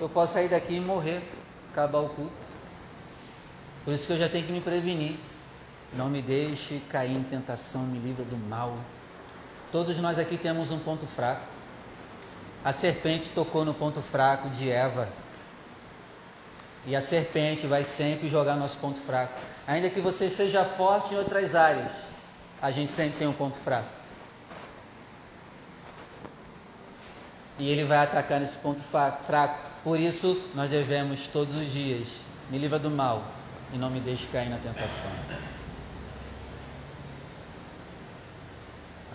Eu 0.00 0.08
posso 0.08 0.34
sair 0.34 0.48
daqui 0.48 0.74
e 0.74 0.80
morrer, 0.80 1.22
acabar 1.72 2.00
o 2.00 2.08
culto. 2.08 2.32
Por 3.84 3.94
isso 3.94 4.06
que 4.06 4.12
eu 4.12 4.18
já 4.18 4.28
tenho 4.28 4.44
que 4.44 4.52
me 4.52 4.60
prevenir. 4.60 5.16
Não 5.92 6.10
me 6.10 6.20
deixe 6.20 6.80
cair 6.90 7.16
em 7.16 7.22
tentação, 7.22 7.82
me 7.82 7.98
livra 7.98 8.24
do 8.24 8.36
mal. 8.36 8.76
Todos 9.70 9.96
nós 9.98 10.18
aqui 10.18 10.36
temos 10.36 10.70
um 10.72 10.78
ponto 10.78 11.06
fraco. 11.06 11.42
A 12.64 12.72
serpente 12.72 13.30
tocou 13.30 13.64
no 13.64 13.72
ponto 13.72 14.02
fraco 14.02 14.50
de 14.50 14.68
Eva. 14.68 15.08
E 16.84 16.96
a 16.96 17.00
serpente 17.00 17.66
vai 17.66 17.84
sempre 17.84 18.28
jogar 18.28 18.56
nosso 18.56 18.76
ponto 18.78 18.98
fraco. 19.00 19.32
Ainda 19.66 19.88
que 19.88 20.00
você 20.00 20.28
seja 20.28 20.64
forte 20.64 21.14
em 21.14 21.18
outras 21.18 21.54
áreas, 21.54 21.90
a 22.60 22.70
gente 22.72 22.90
sempre 22.90 23.18
tem 23.18 23.28
um 23.28 23.32
ponto 23.32 23.56
fraco. 23.58 23.95
E 27.58 27.70
ele 27.70 27.84
vai 27.84 27.98
atacar 27.98 28.40
nesse 28.40 28.58
ponto 28.58 28.82
fraco. 28.82 29.58
Por 29.82 29.98
isso, 29.98 30.42
nós 30.54 30.68
devemos 30.68 31.26
todos 31.28 31.54
os 31.54 31.72
dias, 31.72 32.06
me 32.50 32.58
livra 32.58 32.78
do 32.78 32.90
mal 32.90 33.24
e 33.72 33.78
não 33.78 33.90
me 33.90 34.00
deixe 34.00 34.26
cair 34.26 34.50
na 34.50 34.58
tentação. 34.58 35.10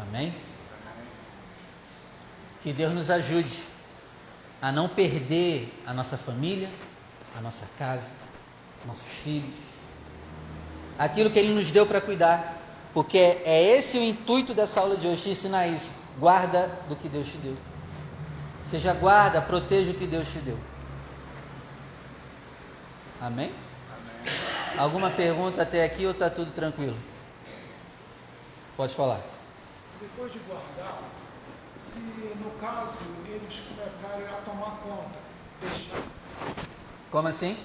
Amém? 0.01 0.33
Que 2.63 2.73
Deus 2.73 2.93
nos 2.93 3.09
ajude 3.09 3.61
a 4.61 4.71
não 4.71 4.87
perder 4.87 5.73
a 5.85 5.93
nossa 5.93 6.17
família, 6.17 6.69
a 7.37 7.41
nossa 7.41 7.65
casa, 7.77 8.11
nossos 8.85 9.07
filhos, 9.07 9.53
aquilo 10.97 11.29
que 11.29 11.39
Ele 11.39 11.53
nos 11.53 11.71
deu 11.71 11.85
para 11.85 11.99
cuidar, 11.99 12.57
porque 12.93 13.17
é 13.17 13.75
esse 13.75 13.97
o 13.97 14.03
intuito 14.03 14.53
dessa 14.53 14.79
aula 14.79 14.95
de 14.95 15.07
hoje, 15.07 15.29
ensinar 15.29 15.67
isso. 15.67 15.89
Guarda 16.19 16.67
do 16.87 16.95
que 16.95 17.07
Deus 17.07 17.27
te 17.27 17.37
deu. 17.37 17.55
Seja 18.65 18.93
guarda, 18.93 19.41
proteja 19.41 19.91
o 19.91 19.95
que 19.95 20.07
Deus 20.07 20.27
te 20.29 20.39
deu. 20.39 20.57
Amém? 23.19 23.53
Amém. 23.91 24.79
Alguma 24.79 25.09
pergunta 25.11 25.61
até 25.61 25.83
aqui 25.83 26.05
ou 26.05 26.11
está 26.11 26.29
tudo 26.29 26.51
tranquilo? 26.51 26.97
Pode 28.77 28.95
falar. 28.95 29.19
Depois 29.99 30.31
de 30.31 30.39
guardar, 30.39 30.99
se 31.75 31.99
no 31.99 32.51
caso 32.59 32.97
eles 33.27 33.61
começarem 33.67 34.25
a 34.25 34.41
tomar 34.43 34.77
conta, 34.83 35.19
deixar. 35.61 36.01
Como 37.11 37.27
assim? 37.27 37.55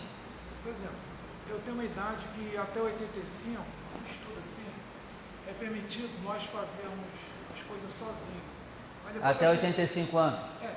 Por 0.62 0.70
exemplo, 0.70 0.96
eu 1.48 1.60
tenho 1.60 1.76
uma 1.76 1.84
idade 1.84 2.24
que 2.34 2.56
até 2.58 2.80
85, 2.80 3.62
estudo 4.10 4.38
assim, 4.40 4.68
é 5.48 5.52
permitido 5.52 6.10
nós 6.24 6.42
fazermos 6.44 7.06
as 7.54 7.62
coisas 7.62 7.92
sozinhos. 7.94 9.22
Até 9.22 9.48
85 9.48 10.18
anos? 10.18 10.40
É, 10.60 10.70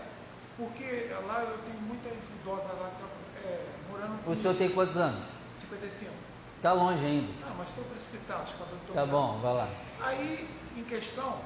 porque 0.60 1.10
lá 1.26 1.42
eu 1.44 1.58
tenho 1.60 1.82
muitas 1.82 2.14
idosas 2.42 2.78
lá 2.80 2.92
é, 3.46 3.66
morando 3.90 4.30
O 4.30 4.36
senhor 4.36 4.56
tem 4.58 4.70
quantos 4.70 4.98
anos? 4.98 5.24
55. 5.58 6.12
Está 6.58 6.74
longe 6.74 7.06
ainda. 7.06 7.48
Não, 7.48 7.56
mas 7.56 7.70
estou 7.70 7.86
precipitado. 7.86 8.52
Tá 8.94 9.06
bom, 9.06 9.40
vai 9.40 9.54
lá. 9.54 9.70
Aí, 10.02 10.50
em 10.76 10.84
questão, 10.84 11.40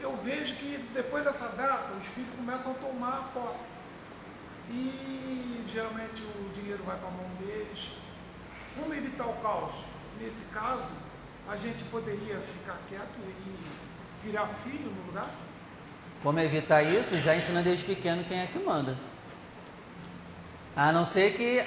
eu 0.00 0.16
vejo 0.24 0.56
que 0.56 0.76
depois 0.92 1.22
dessa 1.22 1.46
data 1.50 1.92
os 1.98 2.06
filhos 2.08 2.34
começam 2.36 2.72
a 2.72 2.74
tomar 2.74 3.30
posse. 3.32 3.70
E 4.70 5.64
geralmente 5.68 6.20
o 6.22 6.50
dinheiro 6.54 6.82
vai 6.82 6.98
para 6.98 7.08
a 7.08 7.12
mão 7.12 7.28
deles. 7.38 7.92
Como 8.74 8.92
evitar 8.92 9.26
o 9.26 9.34
caos? 9.34 9.74
Nesse 10.20 10.44
caso, 10.46 10.90
a 11.48 11.56
gente 11.56 11.84
poderia 11.84 12.40
ficar 12.40 12.76
quieto 12.88 13.18
e 13.20 14.26
virar 14.26 14.46
filho 14.64 14.90
no 14.90 15.06
lugar? 15.06 15.30
Como 16.22 16.40
evitar 16.40 16.82
isso? 16.82 17.16
Já 17.20 17.36
ensina 17.36 17.62
desde 17.62 17.84
pequeno 17.84 18.24
quem 18.24 18.40
é 18.40 18.46
que 18.46 18.58
manda. 18.58 18.96
A 20.74 20.92
não 20.92 21.04
ser 21.04 21.34
que 21.34 21.64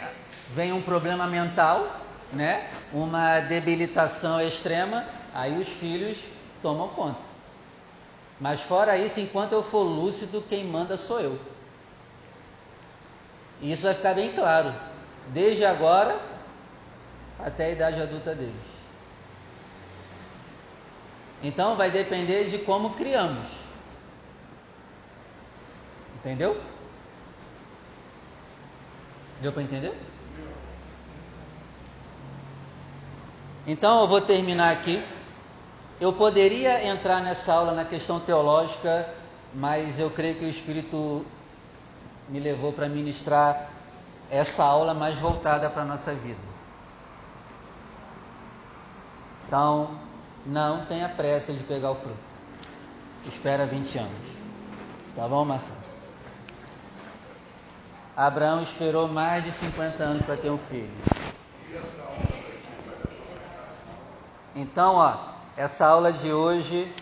venha 0.53 0.75
um 0.75 0.81
problema 0.81 1.25
mental, 1.27 2.01
né? 2.31 2.69
Uma 2.91 3.39
debilitação 3.39 4.41
extrema, 4.41 5.05
aí 5.33 5.59
os 5.59 5.67
filhos 5.67 6.17
tomam 6.61 6.89
conta. 6.89 7.19
Mas 8.39 8.59
fora 8.59 8.97
isso, 8.97 9.19
enquanto 9.19 9.53
eu 9.53 9.63
for 9.63 9.83
lúcido, 9.83 10.41
quem 10.41 10.65
manda 10.65 10.97
sou 10.97 11.19
eu. 11.19 11.39
E 13.61 13.71
isso 13.71 13.83
vai 13.83 13.93
ficar 13.93 14.15
bem 14.15 14.33
claro, 14.33 14.73
desde 15.27 15.63
agora 15.63 16.19
até 17.39 17.65
a 17.65 17.69
idade 17.71 18.01
adulta 18.01 18.33
deles. 18.33 18.53
Então 21.43 21.75
vai 21.75 21.91
depender 21.91 22.49
de 22.49 22.57
como 22.59 22.91
criamos. 22.91 23.60
Entendeu? 26.21 26.61
Deu 29.41 29.51
para 29.51 29.63
entender? 29.63 29.99
Então 33.65 34.01
eu 34.01 34.07
vou 34.07 34.21
terminar 34.21 34.71
aqui. 34.71 35.03
Eu 35.99 36.13
poderia 36.13 36.85
entrar 36.85 37.21
nessa 37.21 37.53
aula 37.53 37.73
na 37.73 37.85
questão 37.85 38.19
teológica, 38.19 39.07
mas 39.53 39.97
eu 39.97 40.09
creio 40.11 40.35
que 40.35 40.45
o 40.45 40.49
Espírito 40.49 41.25
me 42.29 42.39
levou 42.39 42.71
para 42.71 42.87
ministrar 42.87 43.69
essa 44.29 44.63
aula 44.63 44.93
mais 44.93 45.17
voltada 45.17 45.69
para 45.69 45.81
a 45.81 45.85
nossa 45.85 46.13
vida. 46.13 46.39
Então, 49.47 49.91
não 50.45 50.85
tenha 50.85 51.09
pressa 51.09 51.51
de 51.51 51.63
pegar 51.63 51.91
o 51.91 51.95
fruto. 51.95 52.17
Espera 53.27 53.65
20 53.65 53.97
anos. 53.97 54.11
Tá 55.15 55.27
bom, 55.27 55.43
Marcelo? 55.43 55.80
Abraão 58.21 58.61
esperou 58.61 59.07
mais 59.07 59.43
de 59.43 59.51
50 59.51 60.03
anos 60.03 60.23
para 60.23 60.37
ter 60.37 60.51
um 60.51 60.59
filho. 60.69 60.91
Então, 64.55 64.95
ó, 64.97 65.15
essa 65.57 65.87
aula 65.87 66.13
de 66.13 66.31
hoje, 66.31 66.93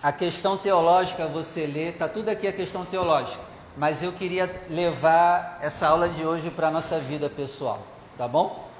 a 0.00 0.12
questão 0.12 0.56
teológica 0.56 1.26
você 1.26 1.66
lê, 1.66 1.90
tá 1.90 2.08
tudo 2.08 2.28
aqui 2.28 2.46
a 2.46 2.52
questão 2.52 2.84
teológica, 2.84 3.40
mas 3.76 4.00
eu 4.00 4.12
queria 4.12 4.64
levar 4.68 5.58
essa 5.60 5.88
aula 5.88 6.08
de 6.08 6.24
hoje 6.24 6.50
para 6.52 6.68
a 6.68 6.70
nossa 6.70 7.00
vida 7.00 7.28
pessoal, 7.28 7.80
tá 8.16 8.28
bom? 8.28 8.70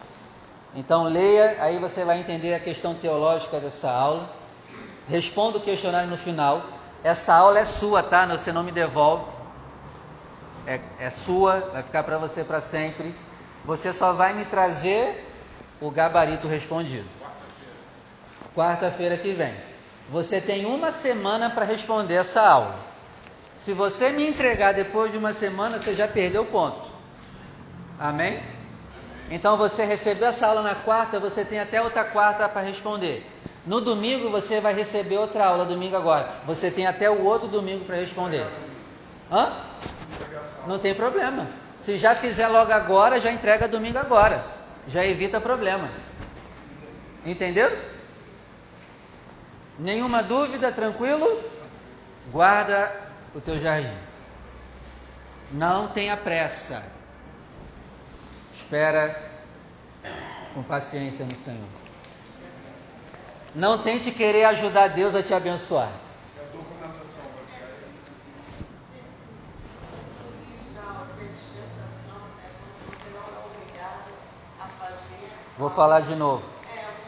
Então 0.73 1.03
leia, 1.03 1.57
aí 1.61 1.81
você 1.81 2.05
vai 2.05 2.21
entender 2.21 2.55
a 2.55 2.61
questão 2.61 2.95
teológica 2.95 3.59
dessa 3.59 3.91
aula. 3.91 4.31
Responda 5.09 5.59
o 5.59 5.61
questionário 5.61 6.09
no 6.09 6.17
final. 6.17 6.63
Essa 7.03 7.35
aula 7.35 7.59
é 7.59 7.65
sua, 7.65 8.01
tá? 8.01 8.25
Você 8.27 8.53
não 8.53 8.63
me 8.63 8.71
devolve. 8.71 9.40
É, 10.71 10.81
é 11.01 11.11
sua, 11.11 11.71
vai 11.73 11.83
ficar 11.83 12.05
para 12.05 12.19
você 12.19 12.45
para 12.45 12.61
sempre. 12.61 13.15
Você 13.65 13.93
só 13.93 14.13
vai 14.13 14.33
me 14.33 14.45
trazer 14.45 15.27
o 15.81 15.91
gabarito 15.91 16.47
respondido 16.47 17.21
quarta-feira 18.55 19.17
que 19.17 19.33
vem. 19.33 19.55
Você 20.11 20.41
tem 20.41 20.67
uma 20.67 20.93
semana 20.93 21.51
para 21.51 21.65
responder 21.65 22.15
essa 22.15 22.43
aula. 22.43 22.75
Se 23.59 23.73
você 23.73 24.11
me 24.11 24.27
entregar 24.27 24.73
depois 24.73 25.13
de 25.13 25.19
uma 25.19 25.33
semana, 25.33 25.79
você 25.79 25.95
já 25.95 26.09
perdeu 26.09 26.43
o 26.43 26.47
ponto. 26.47 26.89
Amém? 27.99 28.43
Então 29.31 29.57
você 29.57 29.85
recebeu 29.85 30.29
essa 30.29 30.47
aula 30.47 30.63
na 30.63 30.75
quarta, 30.75 31.21
você 31.21 31.45
tem 31.45 31.61
até 31.61 31.81
outra 31.81 32.05
quarta 32.05 32.49
para 32.49 32.63
responder. 32.63 33.25
No 33.67 33.81
domingo 33.81 34.31
você 34.31 34.61
vai 34.61 34.75
receber 34.75 35.19
outra 35.19 35.47
aula, 35.47 35.65
domingo 35.65 35.97
agora. 35.97 36.29
Você 36.47 36.71
tem 36.71 36.87
até 36.87 37.09
o 37.09 37.23
outro 37.25 37.47
domingo 37.47 37.85
para 37.85 37.97
responder. 37.97 38.47
Hã? 39.31 39.53
Não 40.67 40.79
tem 40.79 40.95
problema. 40.95 41.47
Se 41.81 41.97
já 41.97 42.15
fizer 42.15 42.49
logo 42.49 42.73
agora, 42.73 43.19
já 43.19 43.31
entrega 43.31 43.67
domingo 43.67 43.99
agora. 43.99 44.45
Já 44.87 45.05
evita 45.05 45.41
problema. 45.41 45.91
Entendeu? 47.25 47.71
Nenhuma 49.79 50.23
dúvida, 50.23 50.71
tranquilo? 50.71 51.43
Guarda 52.31 52.93
o 53.35 53.41
teu 53.41 53.59
jardim. 53.59 53.97
Não 55.51 55.89
tenha 55.89 56.17
pressa. 56.17 56.83
Espera 58.55 59.31
com 60.55 60.63
paciência 60.63 61.25
no 61.25 61.35
Senhor. 61.35 61.69
Não 63.55 63.83
tente 63.83 64.13
querer 64.13 64.45
ajudar 64.45 64.89
Deus 64.89 65.15
a 65.15 65.23
te 65.23 65.35
abençoar. 65.35 65.91
Vou 75.61 75.69
falar 75.69 76.01
de 76.01 76.17
novo. 76.17 76.43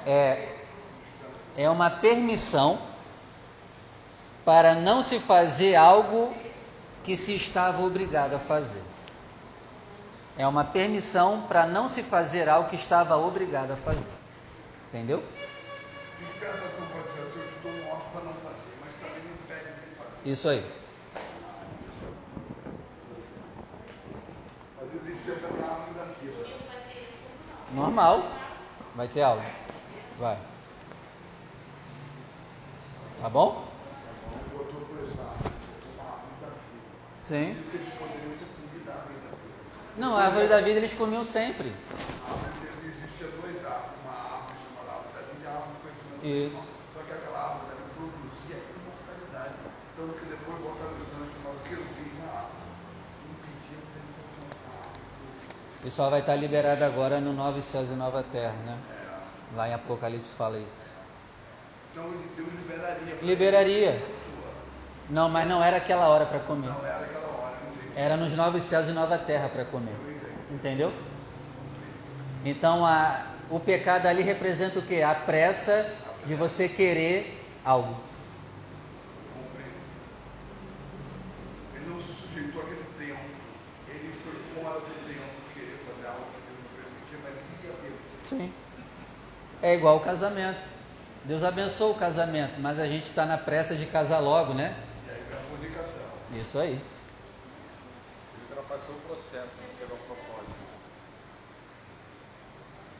É, 0.05 0.57
é 1.57 1.71
uma 1.71 1.89
permissão 1.89 2.79
para 4.45 4.75
não 4.75 5.03
se 5.03 5.19
fazer 5.19 5.75
algo 5.75 6.35
que 7.03 7.17
se 7.17 7.35
estava 7.35 7.81
obrigado 7.83 8.35
a 8.35 8.39
fazer. 8.39 8.83
É 10.37 10.47
uma 10.47 10.65
permissão 10.65 11.47
para 11.49 11.65
não 11.65 11.89
se 11.89 12.03
fazer 12.03 12.47
algo 12.47 12.69
que 12.69 12.77
estava 12.77 13.17
obrigado 13.17 13.71
a 13.71 13.77
fazer. 13.77 14.05
Entendeu? 14.91 15.25
Isso 20.27 20.47
aí. 20.51 20.63
Vida. 25.25 26.53
Normal. 27.73 28.42
Vai 28.95 29.09
ter 29.09 29.23
aula. 29.23 29.43
Vai. 30.19 30.39
Tá 33.21 33.29
bom? 33.29 33.69
Botou 34.53 34.81
dois 34.81 35.19
árvores, 35.19 35.53
botou 35.71 35.93
uma 35.97 36.05
árvore 36.11 36.37
da 36.41 36.49
vida. 36.49 36.91
Sim. 37.25 37.53
Isso. 37.53 37.93
Não, 39.97 40.17
a 40.17 40.25
árvore 40.25 40.49
da 40.49 40.61
vida 40.61 40.79
eles 40.79 40.95
comiam 40.95 41.23
sempre. 41.23 41.69
A 41.69 42.33
árvore 42.33 42.67
da 42.67 42.73
vida 42.81 42.97
existia 42.97 43.29
dois 43.29 43.65
árvores, 43.65 43.97
uma 44.03 44.13
árvore 44.13 44.57
chamada 44.65 44.91
árvore 44.97 45.13
da 45.13 45.21
vida 45.29 45.41
e 45.41 45.47
a 45.47 45.51
árvore 45.53 45.73
do 45.73 45.81
conhecimento 45.85 46.21
do 46.21 46.29
Isso. 46.29 46.57
mal. 46.57 46.67
Só 46.93 47.01
que 47.05 47.13
aquela 47.13 47.39
árvore 47.39 47.67
da 47.69 47.75
vida 47.77 47.93
produzia 47.97 48.57
imortalidade. 48.73 49.55
Tanto 49.97 50.13
que 50.17 50.27
depois 50.33 50.59
botaram 50.65 50.97
os 50.97 51.13
anjos 51.13 51.33
chamados 51.37 51.63
querubins 51.69 52.15
na 52.21 52.29
árvore. 52.33 52.73
Impedindo 53.29 53.85
dele 53.93 54.11
de 54.13 54.21
alcançar 54.25 54.73
a 54.73 54.81
árvore 54.81 55.13
do 55.13 55.29
vida. 55.45 55.72
E 55.85 55.91
só 55.91 56.09
vai 56.09 56.21
estar 56.21 56.37
liberado 56.37 56.85
agora 56.85 57.21
no 57.21 57.33
Novos 57.33 57.65
Céus 57.65 57.89
e 57.91 57.95
Nova 57.95 58.25
Terra, 58.33 58.55
né? 58.65 58.79
Lá 59.55 59.69
em 59.69 59.75
Apocalipse 59.75 60.33
fala 60.39 60.59
isso. 60.59 60.83
Então 61.93 62.11
Deus 62.37 62.49
liberaria. 62.55 63.19
Liberaria. 63.21 64.03
Não, 65.11 65.29
mas 65.29 65.47
não 65.47 65.63
era 65.63 65.77
aquela 65.77 66.09
hora 66.09 66.25
para 66.25 66.39
comer. 66.41 66.69
Não 66.69 66.87
era 66.87 67.05
aquela 67.05 67.27
hora. 67.27 67.57
Era 67.95 68.17
nos 68.17 68.33
Novos 68.33 68.63
Céus 68.63 68.89
e 68.89 68.93
Nova 68.93 69.19
Terra 69.19 69.49
para 69.49 69.65
comer. 69.65 69.95
Entendeu? 70.51 70.93
Então 72.45 72.87
a, 72.87 73.27
o 73.51 73.61
pecado 73.61 74.07
ali 74.07 74.23
representa 74.23 74.79
o 74.79 74.83
que? 74.83 75.03
A 75.03 75.15
pressa 75.15 75.93
de 76.27 76.35
você 76.35 76.69
querer 76.69 77.39
algo. 77.65 77.97
Ele 81.75 81.89
não 81.89 82.01
se 82.01 82.13
sujeitou 82.15 82.63
àquele 82.63 82.85
tempo. 82.99 83.21
Ele 83.89 84.13
foi 84.13 84.33
fora 84.55 84.81
do 84.81 85.07
tempo, 85.07 85.21
querer 85.55 85.79
fazer 85.87 86.07
algo 86.09 86.25
que 86.25 86.41
Deus 86.47 86.59
não 86.59 86.71
permitia, 86.83 87.19
mas 87.23 87.35
ia 87.65 87.73
ver. 87.83 87.99
Sim. 88.33 88.53
É 89.63 89.75
igual 89.75 89.99
o 89.99 90.01
casamento. 90.01 90.59
Deus 91.25 91.45
abençoou 91.45 91.93
o 91.93 91.99
casamento, 91.99 92.55
mas 92.59 92.81
a 92.81 92.87
gente 92.87 93.05
está 93.05 93.27
na 93.27 93.39
pressa 93.39 93.77
de 93.77 93.87
casar 93.87 94.19
logo, 94.19 94.55
né? 94.55 94.75
E 95.07 95.11
aí 95.11 95.23
vem 95.29 95.39
a 95.39 95.43
fornicação. 95.43 96.03
Isso 96.35 96.59
aí. 96.59 96.71
Ele 96.71 96.81
ultrapassou 98.49 98.95
o 98.95 99.01
processo, 99.01 99.49
não 99.61 99.79
chegou 99.79 99.99
ao 99.99 100.05
propósito. 100.05 100.63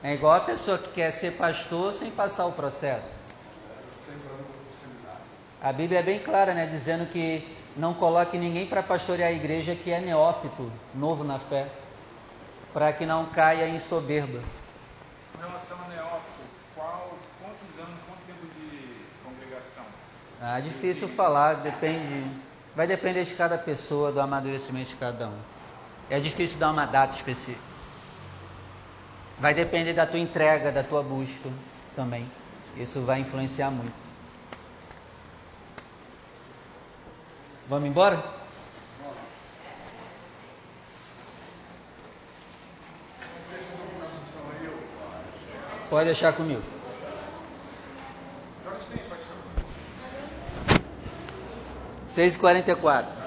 É 0.05 0.15
igual 0.15 0.35
a 0.35 0.41
pessoa 0.41 0.79
que 0.79 0.91
quer 0.91 1.11
ser 1.11 1.33
pastor 1.33 1.93
sem 1.95 2.11
passar 2.11 2.47
o 2.47 2.53
processo. 2.53 3.23
A 5.61 5.73
Bíblia 5.73 6.01
é 6.01 6.03
bem 6.03 6.21
clara, 6.21 6.55
né? 6.55 6.67
Dizendo 6.67 7.07
que 7.11 7.57
não 7.77 7.95
coloque 7.95 8.37
ninguém 8.37 8.67
para 8.67 8.83
pastorear 8.83 9.31
a 9.31 9.33
igreja 9.33 9.75
que 9.75 9.91
é 9.91 10.01
neófito, 10.01 10.71
novo 10.95 11.25
na 11.25 11.39
fé, 11.39 11.69
para 12.73 12.93
que 12.93 13.07
não 13.07 13.27
caia 13.27 13.69
em 13.69 13.79
soberba. 13.79 14.41
Relação 15.45 15.77
a 15.85 15.89
neófito, 15.89 16.41
qual, 16.73 17.19
quantos 17.41 17.85
anos, 17.85 18.01
quanto 18.07 18.21
tempo 18.29 18.47
de 18.55 18.95
congregação? 19.25 19.85
Ah, 20.41 20.61
difícil 20.61 21.09
falar, 21.09 21.55
depende. 21.55 22.31
Vai 22.77 22.87
depender 22.87 23.25
de 23.25 23.35
cada 23.35 23.59
pessoa, 23.59 24.13
do 24.13 24.21
amadurecimento 24.21 24.91
de 24.91 24.95
cada 24.95 25.27
um. 25.27 25.39
É 26.09 26.21
difícil 26.21 26.61
dar 26.61 26.71
uma 26.71 26.87
data 26.87 27.17
específica. 27.17 27.61
Vai 29.41 29.53
depender 29.53 29.95
da 29.95 30.07
tua 30.07 30.21
entrega, 30.21 30.71
da 30.71 30.85
tua 30.85 31.03
busca 31.03 31.51
também. 31.97 32.31
Isso 32.77 33.01
vai 33.01 33.19
influenciar 33.19 33.73
muito. 33.73 33.93
Vamos 37.69 37.89
embora? 37.89 38.42
Pode 45.93 46.07
deixar 46.07 46.33
comigo. 46.33 46.63
Que 48.63 48.69
horas 48.69 48.87
tem, 48.87 49.03
pastor? 49.11 49.37
6h44. 52.09 53.22